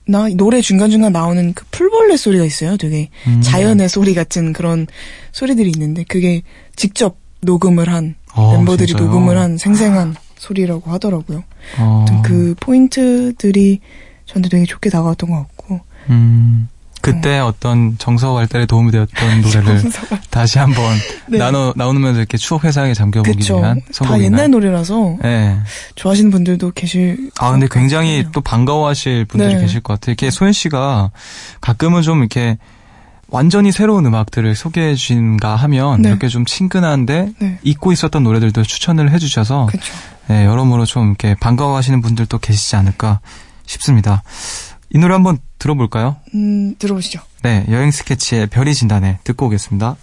나 0.07 0.27
노래 0.29 0.61
중간중간 0.61 1.13
나오는 1.13 1.53
그 1.53 1.65
풀벌레 1.71 2.17
소리가 2.17 2.45
있어요. 2.45 2.77
되게 2.77 3.09
음. 3.25 3.41
자연의 3.41 3.89
소리 3.89 4.13
같은 4.13 4.53
그런 4.53 4.85
소리들이 5.31 5.71
있는데, 5.71 6.03
그게 6.03 6.43
직접 6.75 7.17
녹음을 7.41 7.89
한, 7.89 8.15
어, 8.35 8.53
멤버들이 8.53 8.87
진짜요? 8.87 9.05
녹음을 9.07 9.37
한 9.37 9.57
생생한 9.57 10.15
소리라고 10.37 10.91
하더라고요. 10.91 11.43
어, 11.79 12.05
그 12.23 12.53
포인트들이 12.59 13.79
저한테 14.25 14.49
되게 14.49 14.65
좋게 14.65 14.89
다가왔던 14.89 15.29
것 15.29 15.37
같고, 15.37 15.79
음, 16.09 16.67
그때 17.01 17.37
어 17.39 17.53
떤 17.59 17.95
정서 17.99 18.33
발달에 18.33 18.65
도움이 18.65 18.91
되었던 18.91 19.41
노래를 19.41 19.83
다시 20.31 20.57
한번 20.59 20.83
네. 21.29 21.37
나눠 21.37 21.71
나누면서 21.75 22.19
이렇게 22.19 22.35
추억 22.37 22.63
회상에 22.63 22.93
잠겨보기 22.95 23.37
그쵸. 23.37 23.57
위한 23.59 23.79
다 23.79 23.85
선곡이나요? 23.91 24.25
옛날 24.25 24.49
노래라서 24.51 25.15
네. 25.21 25.57
좋아하시는 25.95 26.31
분들도 26.31 26.71
계실. 26.71 27.29
아, 27.39 27.51
근데 27.51 27.67
것 27.67 27.79
굉장히. 27.79 28.25
또 28.33 28.41
반가워하실 28.41 29.25
분들이 29.25 29.53
네. 29.55 29.61
계실 29.61 29.81
것 29.81 29.93
같아요. 29.93 30.11
이렇게 30.13 30.31
소연 30.31 30.51
씨가 30.51 31.11
가끔은 31.61 32.01
좀 32.01 32.19
이렇게 32.19 32.57
완전히 33.27 33.71
새로운 33.71 34.05
음악들을 34.05 34.55
소개해 34.55 34.95
주신가 34.95 35.55
하면 35.55 36.01
네. 36.01 36.09
이렇게 36.09 36.27
좀 36.27 36.45
친근한데 36.45 37.33
네. 37.39 37.59
잊고 37.63 37.91
있었던 37.91 38.23
노래들도 38.23 38.63
추천을 38.63 39.11
해 39.11 39.17
주셔서 39.17 39.67
그렇죠. 39.67 39.93
네, 40.27 40.45
여러모로 40.45 40.85
좀 40.85 41.09
이렇게 41.09 41.35
반가워하시는 41.35 42.01
분들도 42.01 42.37
계시지 42.37 42.75
않을까 42.75 43.19
싶습니다. 43.65 44.23
이 44.93 44.97
노래 44.97 45.13
한번 45.13 45.39
들어볼까요? 45.59 46.17
음, 46.33 46.75
들어보시죠. 46.77 47.19
네, 47.43 47.65
여행 47.69 47.91
스케치의 47.91 48.47
별이 48.47 48.73
진단에 48.73 49.19
듣고 49.23 49.47
오겠습니다. 49.47 49.97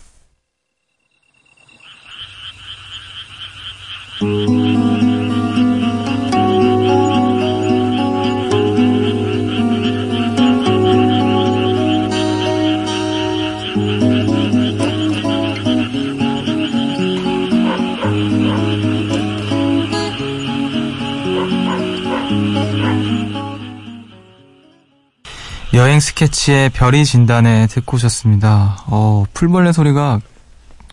여행 25.75 26.01
스케치의 26.01 26.71
별이 26.71 27.05
진단에 27.05 27.67
듣고 27.67 27.97
오셨습니다. 27.97 28.85
어, 28.87 29.25
풀벌레 29.33 29.73
소리가 29.73 30.21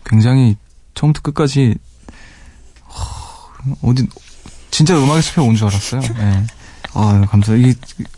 굉장히 0.04 0.56
처음부터 0.94 1.20
끝까지 1.22 1.76
어, 2.86 3.74
어디 3.82 4.06
진짜 4.70 4.96
음악의 4.96 5.22
숲에 5.22 5.42
온 5.42 5.54
줄 5.54 5.66
알았어요. 5.68 6.00
네. 6.00 6.46
아, 6.94 7.24
감사. 7.28 7.54
이 7.54 7.74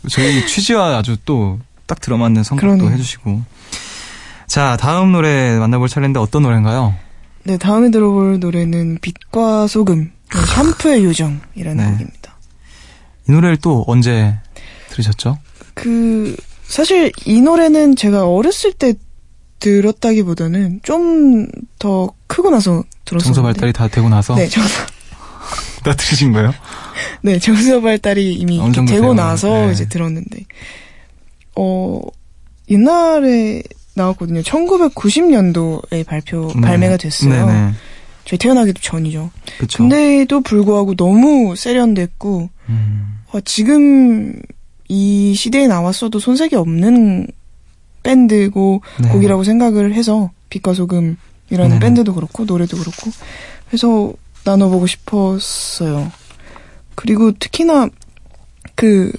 저희 0.09 0.45
취지와 0.47 0.97
아주 0.97 1.17
또 1.25 1.59
딱 1.85 1.99
들어맞는 1.99 2.43
선곡도 2.43 2.77
그러네요. 2.77 2.91
해주시고. 2.93 3.41
자, 4.47 4.77
다음 4.77 5.11
노래 5.11 5.57
만나볼 5.59 5.89
차례인데 5.89 6.17
어떤 6.17 6.43
노래인가요? 6.43 6.95
네, 7.43 7.57
다음에 7.57 7.91
들어볼 7.91 8.39
노래는 8.39 8.99
빛과 9.01 9.67
소금, 9.67 10.05
네, 10.33 10.45
샴푸의 10.55 11.03
요정이라는 11.03 11.75
네. 11.75 11.91
곡입니다. 11.91 12.33
이 13.27 13.31
노래를 13.33 13.57
또 13.57 13.83
언제 13.85 14.33
들으셨죠? 14.91 15.37
그, 15.73 16.37
사실 16.73 17.11
이 17.25 17.41
노래는 17.41 17.95
제가 17.95 18.27
어렸을 18.27 18.73
때 18.73 18.93
들었다기보다는 19.59 20.81
좀 20.83 21.47
더 21.83 22.09
크고 22.27 22.49
나서 22.49 22.81
들었었는데. 23.03 23.25
정서 23.25 23.41
발달이 23.41 23.73
다 23.73 23.89
되고 23.89 24.07
나서 24.07 24.35
네, 24.35 24.47
정서, 24.47 24.85
다 25.83 25.93
들으신 25.93 26.31
거예요? 26.31 26.53
네, 27.21 27.37
정서 27.37 27.81
발달이 27.81 28.35
이미 28.35 28.57
되고 28.57 28.85
되고, 28.85 29.13
나서 29.13 29.65
네. 29.65 29.73
이제 29.73 29.85
들었는데, 29.89 30.45
어, 31.57 31.99
옛날에 32.69 33.63
나왔거든요. 33.95 34.43
1990년도에 34.43 36.05
발표, 36.05 36.53
네. 36.55 36.61
발매가 36.61 36.95
됐어요. 36.95 37.47
네네. 37.47 37.73
저희 38.23 38.37
태어나기도 38.37 38.79
전이죠. 38.79 39.29
그쵸. 39.59 39.79
근데도 39.79 40.39
불구하고 40.39 40.95
너무 40.95 41.57
세련됐고, 41.57 42.49
음, 42.69 43.19
어, 43.33 43.41
지금 43.41 44.41
이 44.89 45.33
시대에 45.35 45.67
나왔어도 45.67 46.19
손색이 46.19 46.55
없는 46.55 47.27
밴드고 48.03 48.81
네. 49.01 49.09
곡이라고 49.09 49.43
생각을 49.43 49.93
해서 49.93 50.31
빛과 50.49 50.73
소금이라는 50.73 51.17
네네. 51.49 51.79
밴드도 51.79 52.13
그렇고 52.13 52.45
노래도 52.45 52.77
그렇고 52.77 53.11
해서 53.71 54.13
나눠보고 54.45 54.87
싶었어요. 54.87 56.11
그리고 56.95 57.31
특히나 57.31 57.89
그 58.75 59.11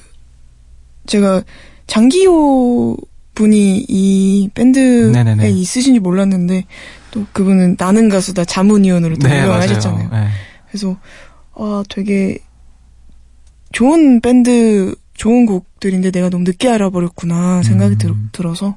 제가 1.07 1.43
장기호 1.87 2.97
분이 3.35 3.87
이 3.89 4.49
밴드에 4.55 5.11
네네네. 5.11 5.51
있으신지 5.51 5.99
몰랐는데 5.99 6.67
또 7.11 7.27
그분은 7.33 7.77
나는 7.79 8.09
가수다 8.09 8.45
자문위원으로 8.45 9.17
또 9.17 9.29
네. 9.29 9.43
유명하셨잖아요. 9.43 10.09
네. 10.11 10.29
그래서 10.69 10.97
아 11.55 11.83
되게 11.89 12.39
좋은 13.73 14.21
밴드 14.21 14.95
좋은 15.15 15.47
곡들인데 15.47 16.11
내가 16.11 16.29
너무 16.29 16.45
늦게 16.45 16.69
알아버렸구나 16.69 17.63
생각이 17.63 17.95
음. 17.95 17.99
들, 17.99 18.15
들어서 18.33 18.77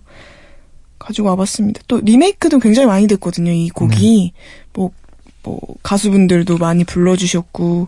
가지고 1.00 1.30
와봤습니다. 1.30 1.82
또 1.88 2.00
리메이크도 2.00 2.60
굉장히 2.60 2.88
많이 2.88 3.08
됐거든요. 3.08 3.52
이 3.52 3.70
곡이 3.70 4.34
뭐, 4.74 4.92
뭐 5.44 5.60
가수분들도 5.84 6.58
많이 6.58 6.84
불러주셨고 6.84 7.88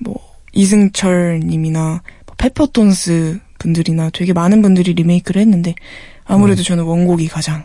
뭐 0.00 0.14
이승철님이나 0.52 2.02
뭐 2.26 2.34
페퍼톤스 2.36 3.40
분들이나 3.58 4.10
되게 4.10 4.32
많은 4.32 4.62
분들이 4.62 4.94
리메이크를 4.94 5.40
했는데 5.42 5.74
아무래도 6.24 6.62
저는 6.62 6.84
원곡이 6.84 7.28
가장 7.28 7.64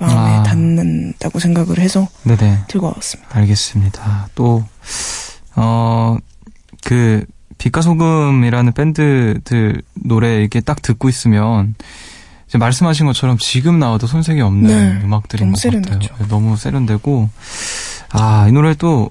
마음에 0.00 0.36
아. 0.36 0.42
닿는다고 0.42 1.38
생각을 1.38 1.78
해서 1.78 2.08
네네. 2.24 2.64
들고 2.68 2.86
와봤습니다. 2.86 3.36
알겠습니다. 3.38 4.28
또, 4.34 4.64
어, 5.56 6.16
그, 6.84 7.24
빛과 7.58 7.82
소금이라는 7.82 8.72
밴드들 8.72 9.82
노래 9.94 10.40
이렇게 10.40 10.60
딱 10.60 10.80
듣고 10.82 11.08
있으면, 11.08 11.74
이제 12.48 12.56
말씀하신 12.56 13.06
것처럼 13.06 13.36
지금 13.38 13.78
나와도 13.78 14.06
손색이 14.06 14.40
없는 14.40 14.68
네, 14.68 15.04
음악들인 15.04 15.52
것 15.52 15.60
같아요. 15.60 15.82
세련됐죠. 15.82 16.14
네, 16.18 16.28
너무 16.28 16.56
세련되고, 16.56 17.28
아, 18.10 18.46
이 18.48 18.52
노래 18.52 18.74
또, 18.74 19.10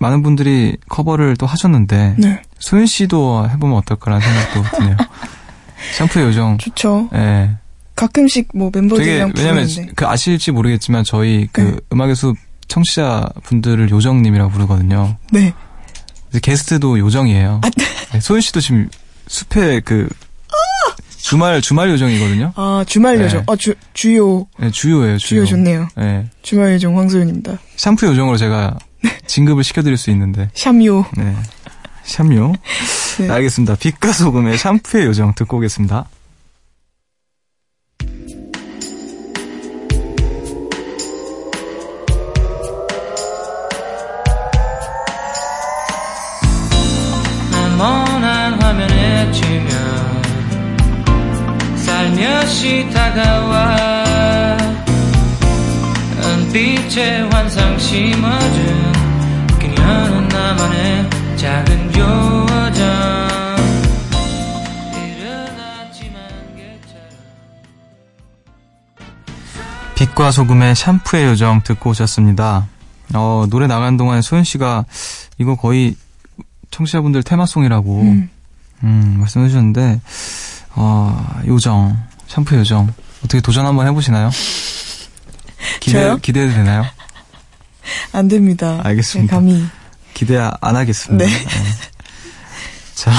많은 0.00 0.22
분들이 0.22 0.76
커버를 0.88 1.36
또 1.36 1.46
하셨는데, 1.46 2.16
네, 2.18 2.42
소윤 2.58 2.86
씨도 2.86 3.48
해보면 3.50 3.76
어떨까라는 3.78 4.26
생각도 4.26 4.76
드네요. 4.76 4.96
샴푸의 5.96 6.26
요정. 6.26 6.58
좋죠. 6.58 7.08
예. 7.14 7.50
가끔씩 7.94 8.48
뭐 8.54 8.70
되게 8.70 8.80
멤버들이랑 8.82 9.32
왜냐면 9.36 9.66
부르는데 9.66 9.92
그 9.96 10.06
아실지 10.06 10.52
모르겠지만 10.52 11.02
저희 11.02 11.48
그 11.50 11.60
네. 11.60 11.76
음악의 11.92 12.14
숲 12.14 12.36
청취자 12.68 13.28
분들을 13.42 13.90
요정님이라고 13.90 14.50
부르거든요. 14.52 15.16
네 15.32 15.52
게스트도 16.42 16.98
요정이에요. 16.98 17.60
네, 18.12 18.20
소윤 18.20 18.40
씨도 18.40 18.60
지금 18.60 18.88
숲의 19.26 19.82
그 19.82 20.08
주말 21.18 21.60
주말 21.60 21.90
요정이거든요. 21.90 22.52
아, 22.56 22.84
주말 22.86 23.18
네. 23.18 23.24
요정. 23.24 23.44
아, 23.46 23.56
주, 23.56 23.74
주요. 23.92 24.46
네, 24.58 24.70
주요예요. 24.70 25.18
주요. 25.18 25.44
주요 25.44 25.46
좋네요. 25.46 25.88
네, 25.96 26.26
주말 26.42 26.72
요정 26.74 26.96
황소연입니다. 26.98 27.58
샴푸 27.76 28.06
요정으로 28.06 28.36
제가 28.36 28.78
진급을 29.26 29.64
시켜드릴 29.64 29.96
수 29.96 30.10
있는데, 30.10 30.48
샴요. 30.54 31.04
네, 31.16 31.34
샴요. 32.04 32.54
네. 33.18 33.28
알겠습니다. 33.30 33.76
빛과 33.76 34.12
소금의 34.12 34.56
샴푸의 34.58 35.06
요정 35.06 35.34
듣고 35.34 35.58
오겠습니다. 35.58 36.06
치면 49.32 50.22
살며시 51.76 52.90
다가와 52.90 53.76
은빛의 56.22 57.28
환상 57.30 57.78
심어준 57.78 58.92
그녀는 59.58 60.28
나만의 60.28 61.10
작은 61.36 61.86
요정. 61.96 63.18
빛과 69.98 70.30
소금의 70.30 70.76
샴푸의 70.76 71.26
요정 71.26 71.62
듣고 71.64 71.90
오셨습니다. 71.90 72.68
어, 73.14 73.46
노래 73.50 73.66
나간 73.66 73.96
동안 73.96 74.22
소연 74.22 74.44
씨가 74.44 74.84
이거 75.38 75.56
거의 75.56 75.96
청취자분들 76.70 77.24
테마송이라고 77.24 78.02
음, 78.02 78.30
음. 78.84 79.16
말씀해 79.18 79.48
주셨는데 79.48 80.00
어, 80.74 81.40
요정, 81.46 81.96
샴푸 82.26 82.56
요정 82.56 82.92
어떻게 83.24 83.40
도전 83.40 83.66
한번 83.66 83.86
해보시나요? 83.86 84.30
기대 85.80 86.00
저요? 86.00 86.16
기대해도 86.18 86.54
되나요? 86.54 86.84
안 88.12 88.28
됩니다. 88.28 88.80
알겠습니다. 88.84 89.40
네, 89.40 89.52
감히. 89.52 89.64
기대 90.14 90.36
안 90.38 90.76
하겠습니다. 90.76 91.24
네. 91.24 91.30
자, 92.94 93.12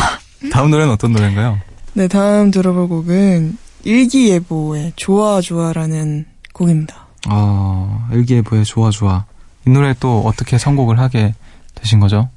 다음 0.52 0.70
노래는 0.72 0.94
어떤 0.94 1.12
노래인가요? 1.12 1.60
네, 1.94 2.08
다음 2.08 2.52
들어볼 2.52 2.88
곡은 2.88 3.58
일기예보의 3.84 4.94
좋아 4.96 5.42
좋아라는 5.42 6.26
곡입니다. 6.54 7.08
어, 7.30 8.08
일기예보의 8.12 8.66
좋아 8.66 8.92
좋아. 8.92 9.26
이 9.66 9.70
노래 9.70 9.94
또 10.00 10.22
어떻게 10.26 10.58
선곡을 10.58 11.00
하게 11.00 11.34
되신 11.76 12.00
거죠? 12.00 12.30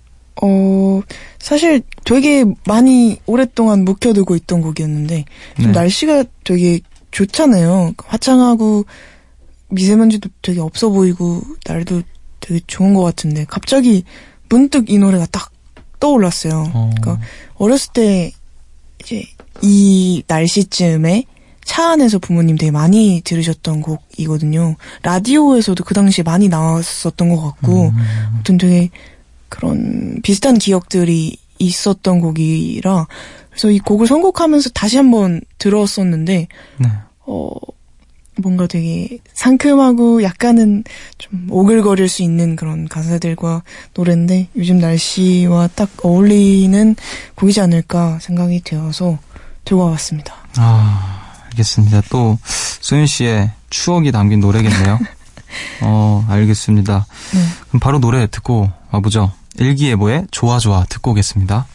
어, 0.44 1.00
사실 1.38 1.82
되게 2.04 2.44
많이 2.66 3.16
오랫동안 3.26 3.84
묵혀두고 3.84 4.34
있던 4.36 4.60
곡이었는데, 4.60 5.24
좀 5.56 5.66
네. 5.66 5.72
날씨가 5.72 6.24
되게 6.44 6.80
좋잖아요. 7.12 7.94
화창하고, 7.96 8.84
미세먼지도 9.68 10.28
되게 10.42 10.60
없어 10.60 10.90
보이고, 10.90 11.42
날도 11.64 12.02
되게 12.40 12.60
좋은 12.66 12.92
것 12.92 13.02
같은데, 13.02 13.46
갑자기 13.48 14.02
문득 14.48 14.90
이 14.90 14.98
노래가 14.98 15.26
딱 15.30 15.52
떠올랐어요. 16.00 16.70
어, 16.74 16.90
그러니까 17.00 17.24
어렸을 17.54 17.92
때, 17.92 18.32
이제, 19.00 19.22
이 19.62 20.24
날씨쯤에 20.26 21.24
차 21.64 21.92
안에서 21.92 22.18
부모님 22.18 22.56
되게 22.56 22.72
많이 22.72 23.22
들으셨던 23.24 23.82
곡이거든요. 23.82 24.74
라디오에서도 25.02 25.84
그 25.84 25.94
당시에 25.94 26.24
많이 26.24 26.48
나왔었던 26.48 27.28
것 27.28 27.40
같고, 27.40 27.90
음, 27.90 27.96
아무튼 28.34 28.58
되게 28.58 28.90
그런 29.52 30.18
비슷한 30.22 30.56
기억들이 30.56 31.36
있었던 31.58 32.20
곡이라 32.20 33.06
그래서 33.50 33.70
이 33.70 33.78
곡을 33.78 34.06
선곡하면서 34.06 34.70
다시 34.70 34.96
한번 34.96 35.42
들었었는데 35.58 36.48
네. 36.78 36.88
어 37.26 37.50
뭔가 38.38 38.66
되게 38.66 39.18
상큼하고 39.34 40.22
약간은 40.22 40.84
좀 41.18 41.48
오글거릴 41.50 42.08
수 42.08 42.22
있는 42.22 42.56
그런 42.56 42.88
가사들과 42.88 43.62
노래인데 43.92 44.48
요즘 44.56 44.78
날씨와 44.78 45.68
딱 45.74 45.90
어울리는 46.02 46.96
곡이지 47.34 47.60
않을까 47.60 48.18
생각이 48.20 48.62
되어서 48.64 49.18
들고 49.66 49.84
와봤습니다. 49.84 50.34
아, 50.56 51.42
알겠습니다. 51.50 52.02
또, 52.10 52.38
소윤 52.80 53.06
씨의 53.06 53.50
추억이 53.70 54.10
담긴 54.12 54.40
노래겠네요. 54.40 54.98
어, 55.82 56.26
알겠습니다. 56.28 57.06
네. 57.34 57.40
그럼 57.68 57.80
바로 57.80 58.00
노래 58.00 58.26
듣고 58.26 58.70
와보죠. 58.90 59.30
일기예보의 59.62 60.26
좋아 60.30 60.58
좋아 60.58 60.84
듣고 60.84 61.12
오겠습니다. 61.12 61.66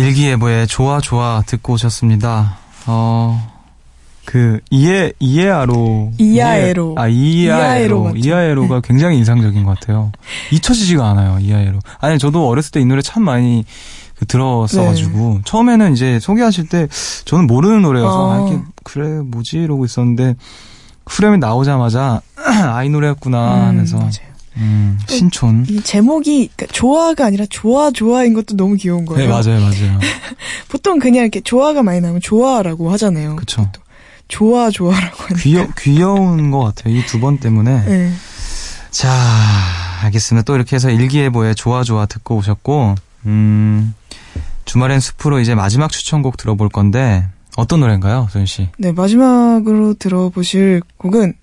일기예보의 0.00 0.66
좋아 0.66 1.00
좋아 1.00 1.42
듣고 1.46 1.74
오셨습니다. 1.74 2.56
어, 2.86 3.50
그, 4.24 4.60
이에, 4.70 5.12
이에아로. 5.18 6.12
이하에로. 6.18 6.94
아, 6.96 7.08
이하에로 7.08 7.66
이하에로. 7.66 8.02
맞죠? 8.04 8.16
이하에로가 8.18 8.80
굉장히 8.82 9.18
인상적인 9.18 9.64
것 9.64 9.78
같아요. 9.78 10.12
잊혀지지가 10.52 11.04
않아요, 11.10 11.38
이하에로. 11.40 11.78
아니, 12.00 12.18
저도 12.18 12.48
어렸을 12.48 12.70
때 12.72 12.80
이 12.80 12.84
노래 12.84 13.02
참 13.02 13.24
많이 13.24 13.64
그 14.18 14.26
들었어가지고. 14.26 15.18
네. 15.36 15.40
처음에는 15.44 15.92
이제 15.94 16.18
소개하실 16.20 16.68
때 16.68 16.86
저는 17.24 17.46
모르는 17.46 17.82
노래여서, 17.82 18.30
아. 18.30 18.34
아, 18.34 18.48
이게, 18.48 18.62
그래, 18.84 19.20
뭐지? 19.24 19.58
이러고 19.58 19.84
있었는데, 19.84 20.36
후렴이 21.06 21.38
나오자마자, 21.38 22.20
아, 22.36 22.84
이 22.84 22.88
노래였구나 22.88 23.66
하면서, 23.68 23.98
음. 23.98 24.10
음, 24.60 24.98
신촌. 25.08 25.64
이 25.68 25.80
제목이 25.82 26.50
그러니까 26.54 26.66
좋아가 26.74 27.26
아니라 27.26 27.46
좋아 27.48 27.90
좋아인 27.90 28.34
것도 28.34 28.56
너무 28.56 28.74
귀여운 28.76 29.06
거예요. 29.06 29.22
네, 29.22 29.28
맞아요, 29.28 29.60
맞아요. 29.60 29.98
보통 30.68 30.98
그냥 30.98 31.22
이렇게 31.24 31.40
좋아가 31.40 31.82
많이 31.82 32.00
나오면 32.00 32.20
좋아라고 32.20 32.90
하잖아요. 32.92 33.36
그쵸. 33.36 33.70
좋아 34.28 34.70
좋아라고 34.70 35.24
하는. 35.24 35.36
귀여, 35.42 35.66
귀여운 35.78 36.50
것 36.50 36.60
같아요. 36.60 36.94
이 36.94 37.02
두 37.06 37.18
번 37.20 37.38
때문에. 37.38 37.84
네. 37.84 38.12
자, 38.90 39.10
알겠습니다. 40.02 40.44
또 40.44 40.54
이렇게 40.54 40.76
해서 40.76 40.90
일기예보의 40.90 41.54
좋아 41.54 41.82
좋아 41.82 42.06
듣고 42.06 42.36
오셨고, 42.36 42.94
음, 43.26 43.94
주말엔 44.64 45.00
숲으로 45.00 45.40
이제 45.40 45.54
마지막 45.54 45.90
추천곡 45.90 46.36
들어볼 46.36 46.68
건데, 46.68 47.26
어떤 47.56 47.80
노래인가요, 47.80 48.28
소연 48.30 48.46
씨? 48.46 48.68
네, 48.78 48.92
마지막으로 48.92 49.94
들어보실 49.94 50.82
곡은 50.96 51.34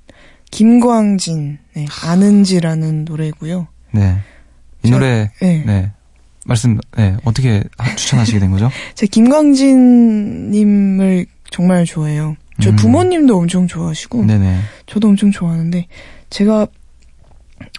김광진 0.51 1.57
네, 1.73 1.85
아는지라는 2.03 3.05
노래고요. 3.05 3.67
네. 3.91 4.17
이 4.83 4.89
저- 4.89 4.95
노래, 4.95 5.31
네. 5.41 5.63
네. 5.65 5.91
말씀, 6.45 6.77
네. 6.95 7.17
어떻게 7.25 7.63
하- 7.77 7.95
추천하시게 7.95 8.39
된 8.39 8.51
거죠? 8.51 8.69
제가 8.95 9.09
김광진 9.11 10.51
님을 10.51 11.25
정말 11.51 11.85
좋아해요. 11.85 12.35
저희 12.61 12.73
음. 12.73 12.75
부모님도 12.77 13.37
엄청 13.37 13.67
좋아하시고 13.67 14.25
네네. 14.25 14.59
저도 14.87 15.09
엄청 15.09 15.31
좋아하는데 15.31 15.85
제가 16.29 16.67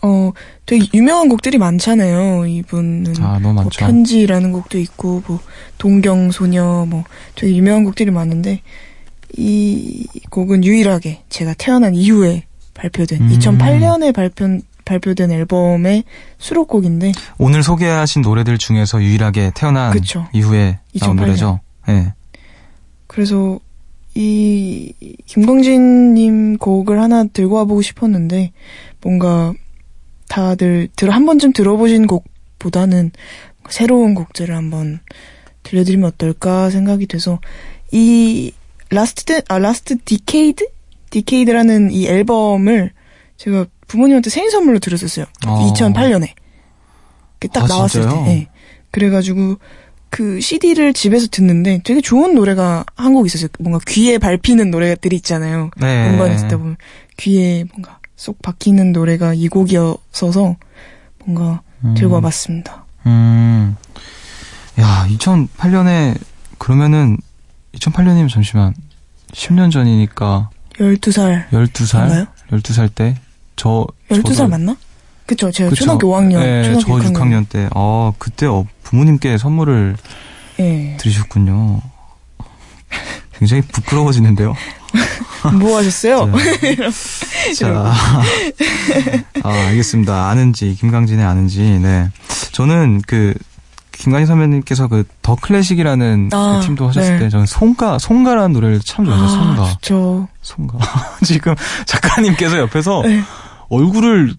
어 0.02 0.32
되게 0.66 0.86
유명한 0.94 1.28
곡들이 1.28 1.58
많잖아요. 1.58 2.46
이분은 2.46 3.14
아, 3.20 3.34
너무 3.40 3.54
뭐 3.54 3.64
많죠. 3.64 3.80
편지라는 3.80 4.52
곡도 4.52 4.78
있고 4.78 5.22
뭐 5.26 5.40
동경 5.78 6.30
소녀 6.30 6.86
뭐 6.88 7.04
되게 7.34 7.56
유명한 7.56 7.84
곡들이 7.84 8.10
많은데 8.12 8.60
이 9.36 10.06
곡은 10.30 10.64
유일하게 10.64 11.22
제가 11.28 11.54
태어난 11.54 11.94
이후에 11.94 12.44
발표된 12.78 13.20
음. 13.20 13.28
2008년에 13.28 14.14
발표 14.14 14.60
발표된 14.84 15.30
앨범의 15.30 16.04
수록곡인데 16.38 17.12
오늘 17.36 17.62
소개하신 17.62 18.22
노래들 18.22 18.56
중에서 18.56 19.02
유일하게 19.02 19.52
태어난 19.54 19.90
그쵸. 19.90 20.26
이후에 20.32 20.78
나온 20.98 21.16
2008년. 21.16 21.20
노래죠. 21.20 21.60
네. 21.86 22.14
그래서 23.06 23.60
이 24.14 24.94
김광진님 25.26 26.56
곡을 26.56 27.00
하나 27.02 27.24
들고 27.24 27.56
와보고 27.56 27.82
싶었는데 27.82 28.52
뭔가 29.02 29.52
다들 30.28 30.88
들, 30.96 31.10
한 31.10 31.26
번쯤 31.26 31.52
들어보신 31.52 32.06
곡보다는 32.06 33.10
새로운 33.68 34.14
곡들을 34.14 34.54
한번 34.56 35.00
들려드리면 35.64 36.08
어떨까 36.08 36.70
생각이 36.70 37.06
돼서 37.06 37.40
이 37.92 38.52
Last 38.90 39.42
아 39.48 39.58
Last 39.58 39.98
Decade 39.98 40.66
Decade라는 41.10 41.90
이 41.92 42.06
앨범을 42.06 42.92
제가 43.36 43.66
부모님한테 43.86 44.30
생일 44.30 44.50
선물로 44.50 44.78
드렸었어요. 44.78 45.26
어. 45.46 45.72
2008년에 45.72 46.28
딱 47.52 47.64
아, 47.64 47.66
나왔을 47.66 48.02
진짜요? 48.02 48.24
때. 48.24 48.30
네. 48.30 48.48
그래가지고 48.90 49.56
그 50.10 50.40
CD를 50.40 50.92
집에서 50.94 51.26
듣는데 51.30 51.80
되게 51.84 52.00
좋은 52.00 52.34
노래가 52.34 52.84
한 52.96 53.12
곡 53.14 53.26
있었어요. 53.26 53.48
뭔가 53.60 53.78
귀에 53.86 54.18
밟히는 54.18 54.70
노래들이 54.70 55.16
있잖아요. 55.16 55.70
네. 55.76 56.10
음반에 56.10 56.36
듣다 56.36 56.56
보면 56.56 56.76
귀에 57.18 57.64
뭔가 57.72 57.98
쏙 58.16 58.40
박히는 58.42 58.92
노래가 58.92 59.34
이 59.34 59.48
곡이었어서 59.48 60.56
뭔가 61.24 61.62
들고 61.96 62.14
와봤습니다. 62.14 62.84
음. 63.06 63.76
야, 64.80 65.06
2008년에 65.10 66.18
그러면은 66.58 67.16
2008년이면 67.74 68.28
잠시만 68.30 68.74
10년 69.32 69.70
전이니까 69.70 70.50
12살. 70.78 71.48
12살? 71.50 71.98
맞나요? 71.98 72.26
12살 72.50 72.94
때 72.94 73.16
저 73.56 73.86
12살 74.10 74.22
저도- 74.36 74.48
맞나? 74.48 74.76
그쵸. 75.26 75.50
제가 75.50 75.68
그쵸. 75.70 75.80
초등학교 75.80 76.08
5학년. 76.16 76.38
네, 76.38 76.62
초등학교 76.72 77.02
저 77.02 77.10
6학년 77.10 77.48
때. 77.48 77.68
아, 77.74 78.12
그때 78.18 78.46
어, 78.46 78.64
부모님께 78.84 79.36
선물을 79.36 79.96
예. 80.60 80.96
드리셨군요. 80.98 81.80
굉장히 83.36 83.62
부끄러워지는데요. 83.62 84.54
뭐 85.60 85.76
하셨어요? 85.78 86.32
자, 87.58 87.92
아, 89.42 89.48
알겠습니다. 89.68 90.28
아는지, 90.28 90.74
김강진의 90.78 91.24
아는지, 91.24 91.60
네. 91.60 92.08
저는 92.52 93.02
그, 93.06 93.34
김강진 93.98 94.26
선배님께서 94.26 94.88
그 94.88 95.04
더 95.28 95.36
클래식이라는 95.36 96.30
아, 96.32 96.58
그 96.58 96.66
팀도 96.66 96.88
하셨을 96.88 97.12
네. 97.12 97.18
때 97.18 97.28
저는 97.28 97.44
송가, 97.44 97.98
송가라는 97.98 98.54
노래를 98.54 98.80
참 98.80 99.04
좋아해요, 99.04 99.28
송가. 99.28 99.62
아, 99.62 99.66
좋죠. 99.72 100.26
송가. 100.40 100.78
지금 101.22 101.54
작가님께서 101.84 102.56
옆에서 102.60 103.02
네. 103.02 103.22
얼굴을 103.68 104.32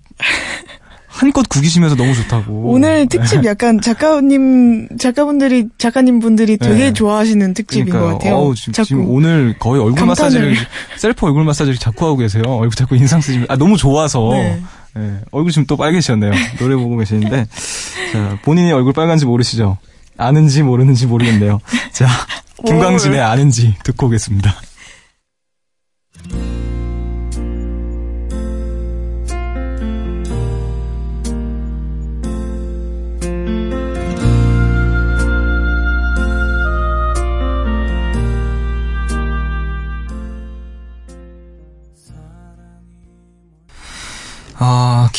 한껏 1.19 1.49
구기시면서 1.49 1.97
너무 1.97 2.13
좋다고. 2.15 2.71
오늘 2.71 3.05
특집 3.07 3.43
약간 3.43 3.81
작가님, 3.81 4.87
작가분들이, 4.97 5.67
작가님 5.77 6.19
분들이 6.21 6.55
되게 6.57 6.75
네. 6.85 6.93
좋아하시는 6.93 7.53
특집인 7.53 7.87
그러니까요. 7.87 8.11
것 8.13 8.17
같아요. 8.19 8.35
어우, 8.37 8.55
지금. 8.55 8.83
지금 8.85 9.09
오늘 9.09 9.53
거의 9.59 9.81
얼굴 9.81 9.99
감탄을. 9.99 10.07
마사지를 10.07 10.55
셀프 10.97 11.25
얼굴 11.25 11.43
마사지를 11.43 11.77
자꾸 11.77 12.05
하고 12.05 12.15
계세요. 12.15 12.43
얼굴 12.47 12.71
자꾸 12.71 12.95
인상 12.95 13.19
쓰지 13.19 13.45
아 13.49 13.57
너무 13.57 13.75
좋아서 13.75 14.29
네. 14.31 14.61
예, 14.97 15.19
얼굴 15.31 15.51
지금 15.51 15.65
또 15.67 15.75
빨개지셨네요. 15.75 16.31
노래 16.57 16.75
보고 16.77 16.95
계시는데 16.95 17.47
자 18.13 18.39
본인이 18.43 18.71
얼굴 18.71 18.93
빨간지 18.93 19.25
모르시죠? 19.25 19.77
아는지 20.17 20.63
모르는지 20.63 21.05
모르겠네요. 21.05 21.59
자 21.91 22.07
김광진의 22.65 23.19
아는지 23.19 23.75
듣고 23.83 24.07
오겠습니다. 24.07 24.55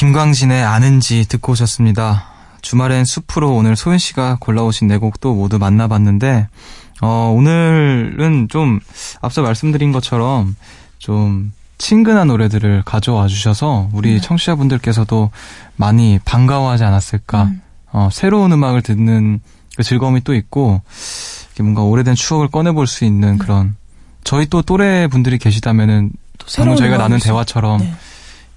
김광진의 0.00 0.64
아는지 0.64 1.28
듣고 1.28 1.52
오셨습니다. 1.52 2.24
주말엔 2.62 3.04
숲으로 3.04 3.54
오늘 3.54 3.76
소연 3.76 3.98
씨가 3.98 4.38
골라오신 4.40 4.88
네 4.88 4.96
곡도 4.96 5.34
모두 5.34 5.58
만나봤는데, 5.58 6.48
어, 7.02 7.34
오늘은 7.36 8.48
좀 8.48 8.80
앞서 9.20 9.42
말씀드린 9.42 9.92
것처럼 9.92 10.56
좀 10.98 11.52
친근한 11.76 12.28
노래들을 12.28 12.80
가져와 12.86 13.26
주셔서 13.26 13.90
우리 13.92 14.22
청취자분들께서도 14.22 15.32
많이 15.76 16.18
반가워하지 16.24 16.82
않았을까. 16.82 17.42
음. 17.42 17.60
어, 17.92 18.08
새로운 18.10 18.52
음악을 18.52 18.80
듣는 18.80 19.40
그 19.76 19.82
즐거움이 19.82 20.22
또 20.24 20.34
있고, 20.34 20.80
이렇게 21.48 21.62
뭔가 21.62 21.82
오래된 21.82 22.14
추억을 22.14 22.48
꺼내볼 22.48 22.86
수 22.86 23.04
있는 23.04 23.36
그런, 23.36 23.76
저희 24.24 24.46
또 24.46 24.62
또래 24.62 25.08
분들이 25.08 25.36
계시다면은, 25.36 26.10
또 26.38 26.46
방금 26.56 26.76
저희가 26.76 26.96
나눈. 26.96 27.18
대화처럼 27.18 27.80
네. 27.80 27.94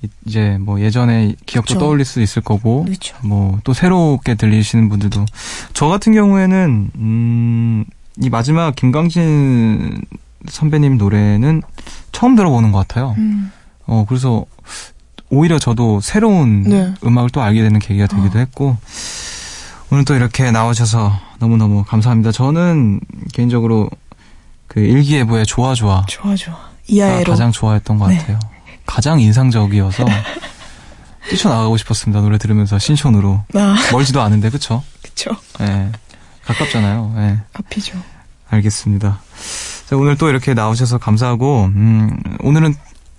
이- 0.03 0.09
이제 0.25 0.57
뭐 0.59 0.79
예전의 0.81 1.35
기억도 1.45 1.73
그쵸. 1.75 1.79
떠올릴 1.79 2.05
수 2.05 2.21
있을 2.21 2.41
거고 2.41 2.83
그렇죠. 2.85 3.15
뭐또 3.23 3.73
새롭게 3.73 4.35
들리시는 4.35 4.89
분들도 4.89 5.25
저 5.73 5.87
같은 5.87 6.13
경우에는 6.13 6.91
음, 6.95 7.85
이 8.21 8.29
마지막 8.29 8.75
김광진 8.75 10.01
선배님 10.49 10.97
노래는 10.97 11.61
처음 12.11 12.35
들어보는 12.35 12.71
것 12.71 12.79
같아요. 12.87 13.15
음. 13.17 13.51
어 13.85 14.05
그래서 14.07 14.45
오히려 15.29 15.57
저도 15.57 15.99
새로운 16.01 16.63
네. 16.63 16.93
음악을 17.03 17.29
또 17.31 17.41
알게 17.41 17.61
되는 17.61 17.79
계기가 17.79 18.07
되기도 18.07 18.39
했고 18.39 18.77
오늘 19.89 20.05
또 20.05 20.15
이렇게 20.15 20.51
나오셔서 20.51 21.13
너무 21.39 21.57
너무 21.57 21.83
감사합니다. 21.83 22.31
저는 22.31 22.99
개인적으로 23.31 23.89
그 24.67 24.79
일기예보의 24.81 25.45
좋아 25.45 25.73
좋아 25.75 26.05
좋아, 26.07 26.35
좋아. 26.35 26.55
가 26.55 26.69
이하에로. 26.87 27.31
가장 27.31 27.51
좋아했던 27.51 27.99
것 27.99 28.09
네. 28.09 28.17
같아요. 28.17 28.39
가장 28.85 29.19
인상적이어서 29.19 30.05
뛰쳐나가고 31.29 31.77
싶었습니다. 31.77 32.21
노래 32.21 32.37
들으면서 32.37 32.77
신촌으로. 32.79 33.43
아, 33.55 33.75
멀지도 33.91 34.21
않은데 34.21 34.49
그쵸? 34.49 34.83
그쵸. 35.01 35.31
예. 35.61 35.89
가깝잖아요. 36.45 37.15
예. 37.17 37.39
앞이죠. 37.53 37.97
알겠습니다. 38.49 39.19
자, 39.87 39.95
오늘 39.95 40.17
또 40.17 40.29
이렇게 40.29 40.53
나오셔서 40.53 40.97
감사하고 40.97 41.65
음, 41.75 42.17
오늘은 42.41 42.75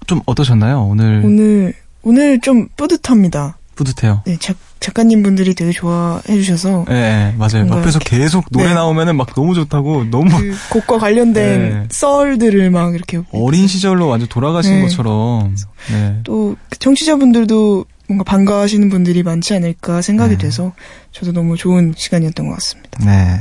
좀 0.06 0.20
어떠셨나요? 0.26 0.82
오늘, 0.84 1.22
오늘, 1.24 1.74
오늘 2.02 2.40
좀 2.40 2.68
뿌듯합니다. 2.76 3.56
뿌듯해요. 3.74 4.22
네, 4.26 4.36
작, 4.38 4.56
작가님 4.84 5.22
분들이 5.22 5.54
되게 5.54 5.72
좋아해 5.72 6.34
주셔서 6.34 6.84
예, 6.90 6.94
예, 6.94 7.34
맞아요. 7.38 7.66
옆에서 7.70 7.98
계속 8.00 8.44
노래 8.50 8.66
네. 8.66 8.74
나오면은 8.74 9.16
막 9.16 9.34
너무 9.34 9.54
좋다고 9.54 10.10
너무 10.10 10.28
그 10.28 10.54
곡과 10.68 10.98
관련된 10.98 11.70
네. 11.70 11.88
썰들을 11.90 12.70
막 12.70 12.94
이렇게 12.94 13.22
어린 13.32 13.66
시절로 13.66 14.08
완전 14.08 14.28
돌아가신 14.28 14.74
네. 14.74 14.82
것처럼. 14.82 15.56
네. 15.90 16.20
또 16.24 16.56
청취자분들도 16.80 17.86
뭔가 18.08 18.24
반가워하시는 18.24 18.90
분들이 18.90 19.22
많지 19.22 19.54
않을까 19.54 20.02
생각이 20.02 20.36
네. 20.36 20.38
돼서 20.38 20.74
저도 21.12 21.32
너무 21.32 21.56
좋은 21.56 21.94
시간이었던 21.96 22.46
것 22.46 22.52
같습니다. 22.56 23.02
네. 23.02 23.40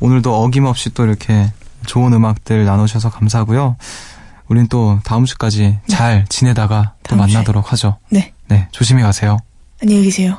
오늘도 0.00 0.34
어김없이 0.34 0.90
또 0.94 1.04
이렇게 1.04 1.52
좋은 1.86 2.12
음악들 2.12 2.64
나누셔서 2.64 3.08
감사하고요. 3.08 3.76
우린 4.48 4.66
또 4.66 4.98
다음 5.04 5.26
주까지 5.26 5.78
잘 5.86 6.24
지내다가 6.28 6.94
또 7.04 7.14
네. 7.14 7.20
만나도록 7.20 7.70
하죠. 7.70 7.98
네, 8.10 8.32
네. 8.48 8.66
조심히 8.72 9.04
가세요. 9.04 9.38
안녕히 9.80 10.02
계세요. 10.02 10.38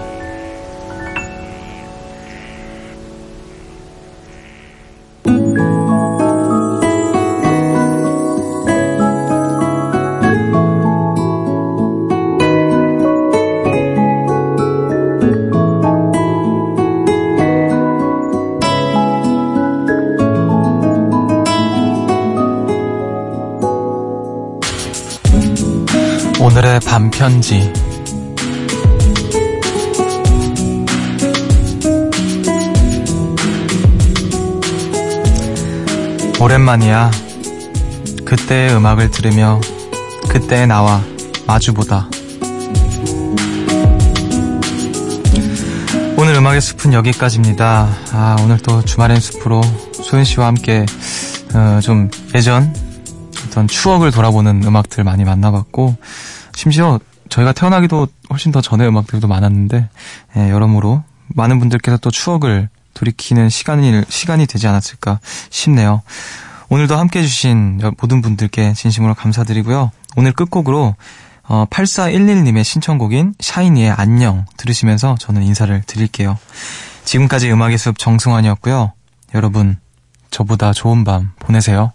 편지 27.21 27.71
오랜만이야. 36.41 37.11
그때의 38.25 38.75
음악을 38.75 39.11
들으며 39.11 39.61
그때의 40.29 40.65
나와 40.65 41.03
마주보다. 41.45 42.09
오늘 46.17 46.33
음악의 46.33 46.59
숲은 46.59 46.93
여기까지입니다. 46.93 47.87
아, 48.13 48.35
오늘 48.41 48.57
또 48.57 48.83
주말엔 48.83 49.19
숲으로 49.19 49.61
소연 49.93 50.23
씨와 50.23 50.47
함께 50.47 50.87
어, 51.53 51.79
좀 51.83 52.09
예전 52.33 52.73
어떤 53.45 53.67
추억을 53.67 54.09
돌아보는 54.09 54.63
음악들 54.63 55.03
많이 55.03 55.23
만나봤고 55.23 55.95
심지어 56.55 56.99
저희가 57.31 57.53
태어나기도 57.53 58.07
훨씬 58.29 58.51
더 58.51 58.61
전의 58.61 58.87
음악들도 58.87 59.27
많았는데 59.27 59.89
예, 60.37 60.49
여러모로 60.49 61.03
많은 61.29 61.59
분들께서 61.59 61.97
또 61.97 62.11
추억을 62.11 62.69
돌이키는 62.93 63.49
시간이 63.49 64.03
시간이 64.09 64.45
되지 64.45 64.67
않았을까 64.67 65.19
싶네요. 65.49 66.01
오늘도 66.69 66.97
함께 66.97 67.19
해주신 67.19 67.79
여- 67.81 67.91
모든 67.99 68.21
분들께 68.21 68.73
진심으로 68.73 69.13
감사드리고요. 69.15 69.91
오늘 70.17 70.33
끝곡으로 70.33 70.95
어, 71.43 71.65
8411님의 71.69 72.63
신청곡인 72.63 73.33
샤이니의 73.39 73.91
안녕 73.91 74.45
들으시면서 74.57 75.15
저는 75.19 75.43
인사를 75.43 75.81
드릴게요. 75.87 76.37
지금까지 77.05 77.51
음악의 77.51 77.77
숲 77.77 77.97
정승환이었고요. 77.97 78.93
여러분 79.35 79.77
저보다 80.29 80.71
좋은 80.73 81.03
밤 81.03 81.31
보내세요. 81.39 81.91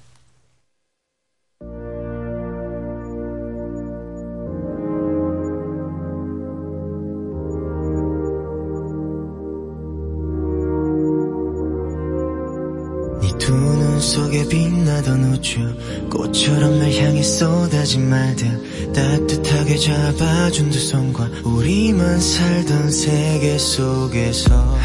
빛나던 14.48 15.32
우주 15.32 15.58
꽃처럼 16.10 16.78
날 16.78 16.92
향해 16.92 17.22
쏟아진 17.22 18.08
말들 18.08 18.92
따뜻하게 18.92 19.76
잡아준 19.76 20.70
두 20.70 20.78
손과 20.78 21.28
우리만 21.44 22.20
살던 22.20 22.90
세계 22.90 23.58
속에서 23.58 24.76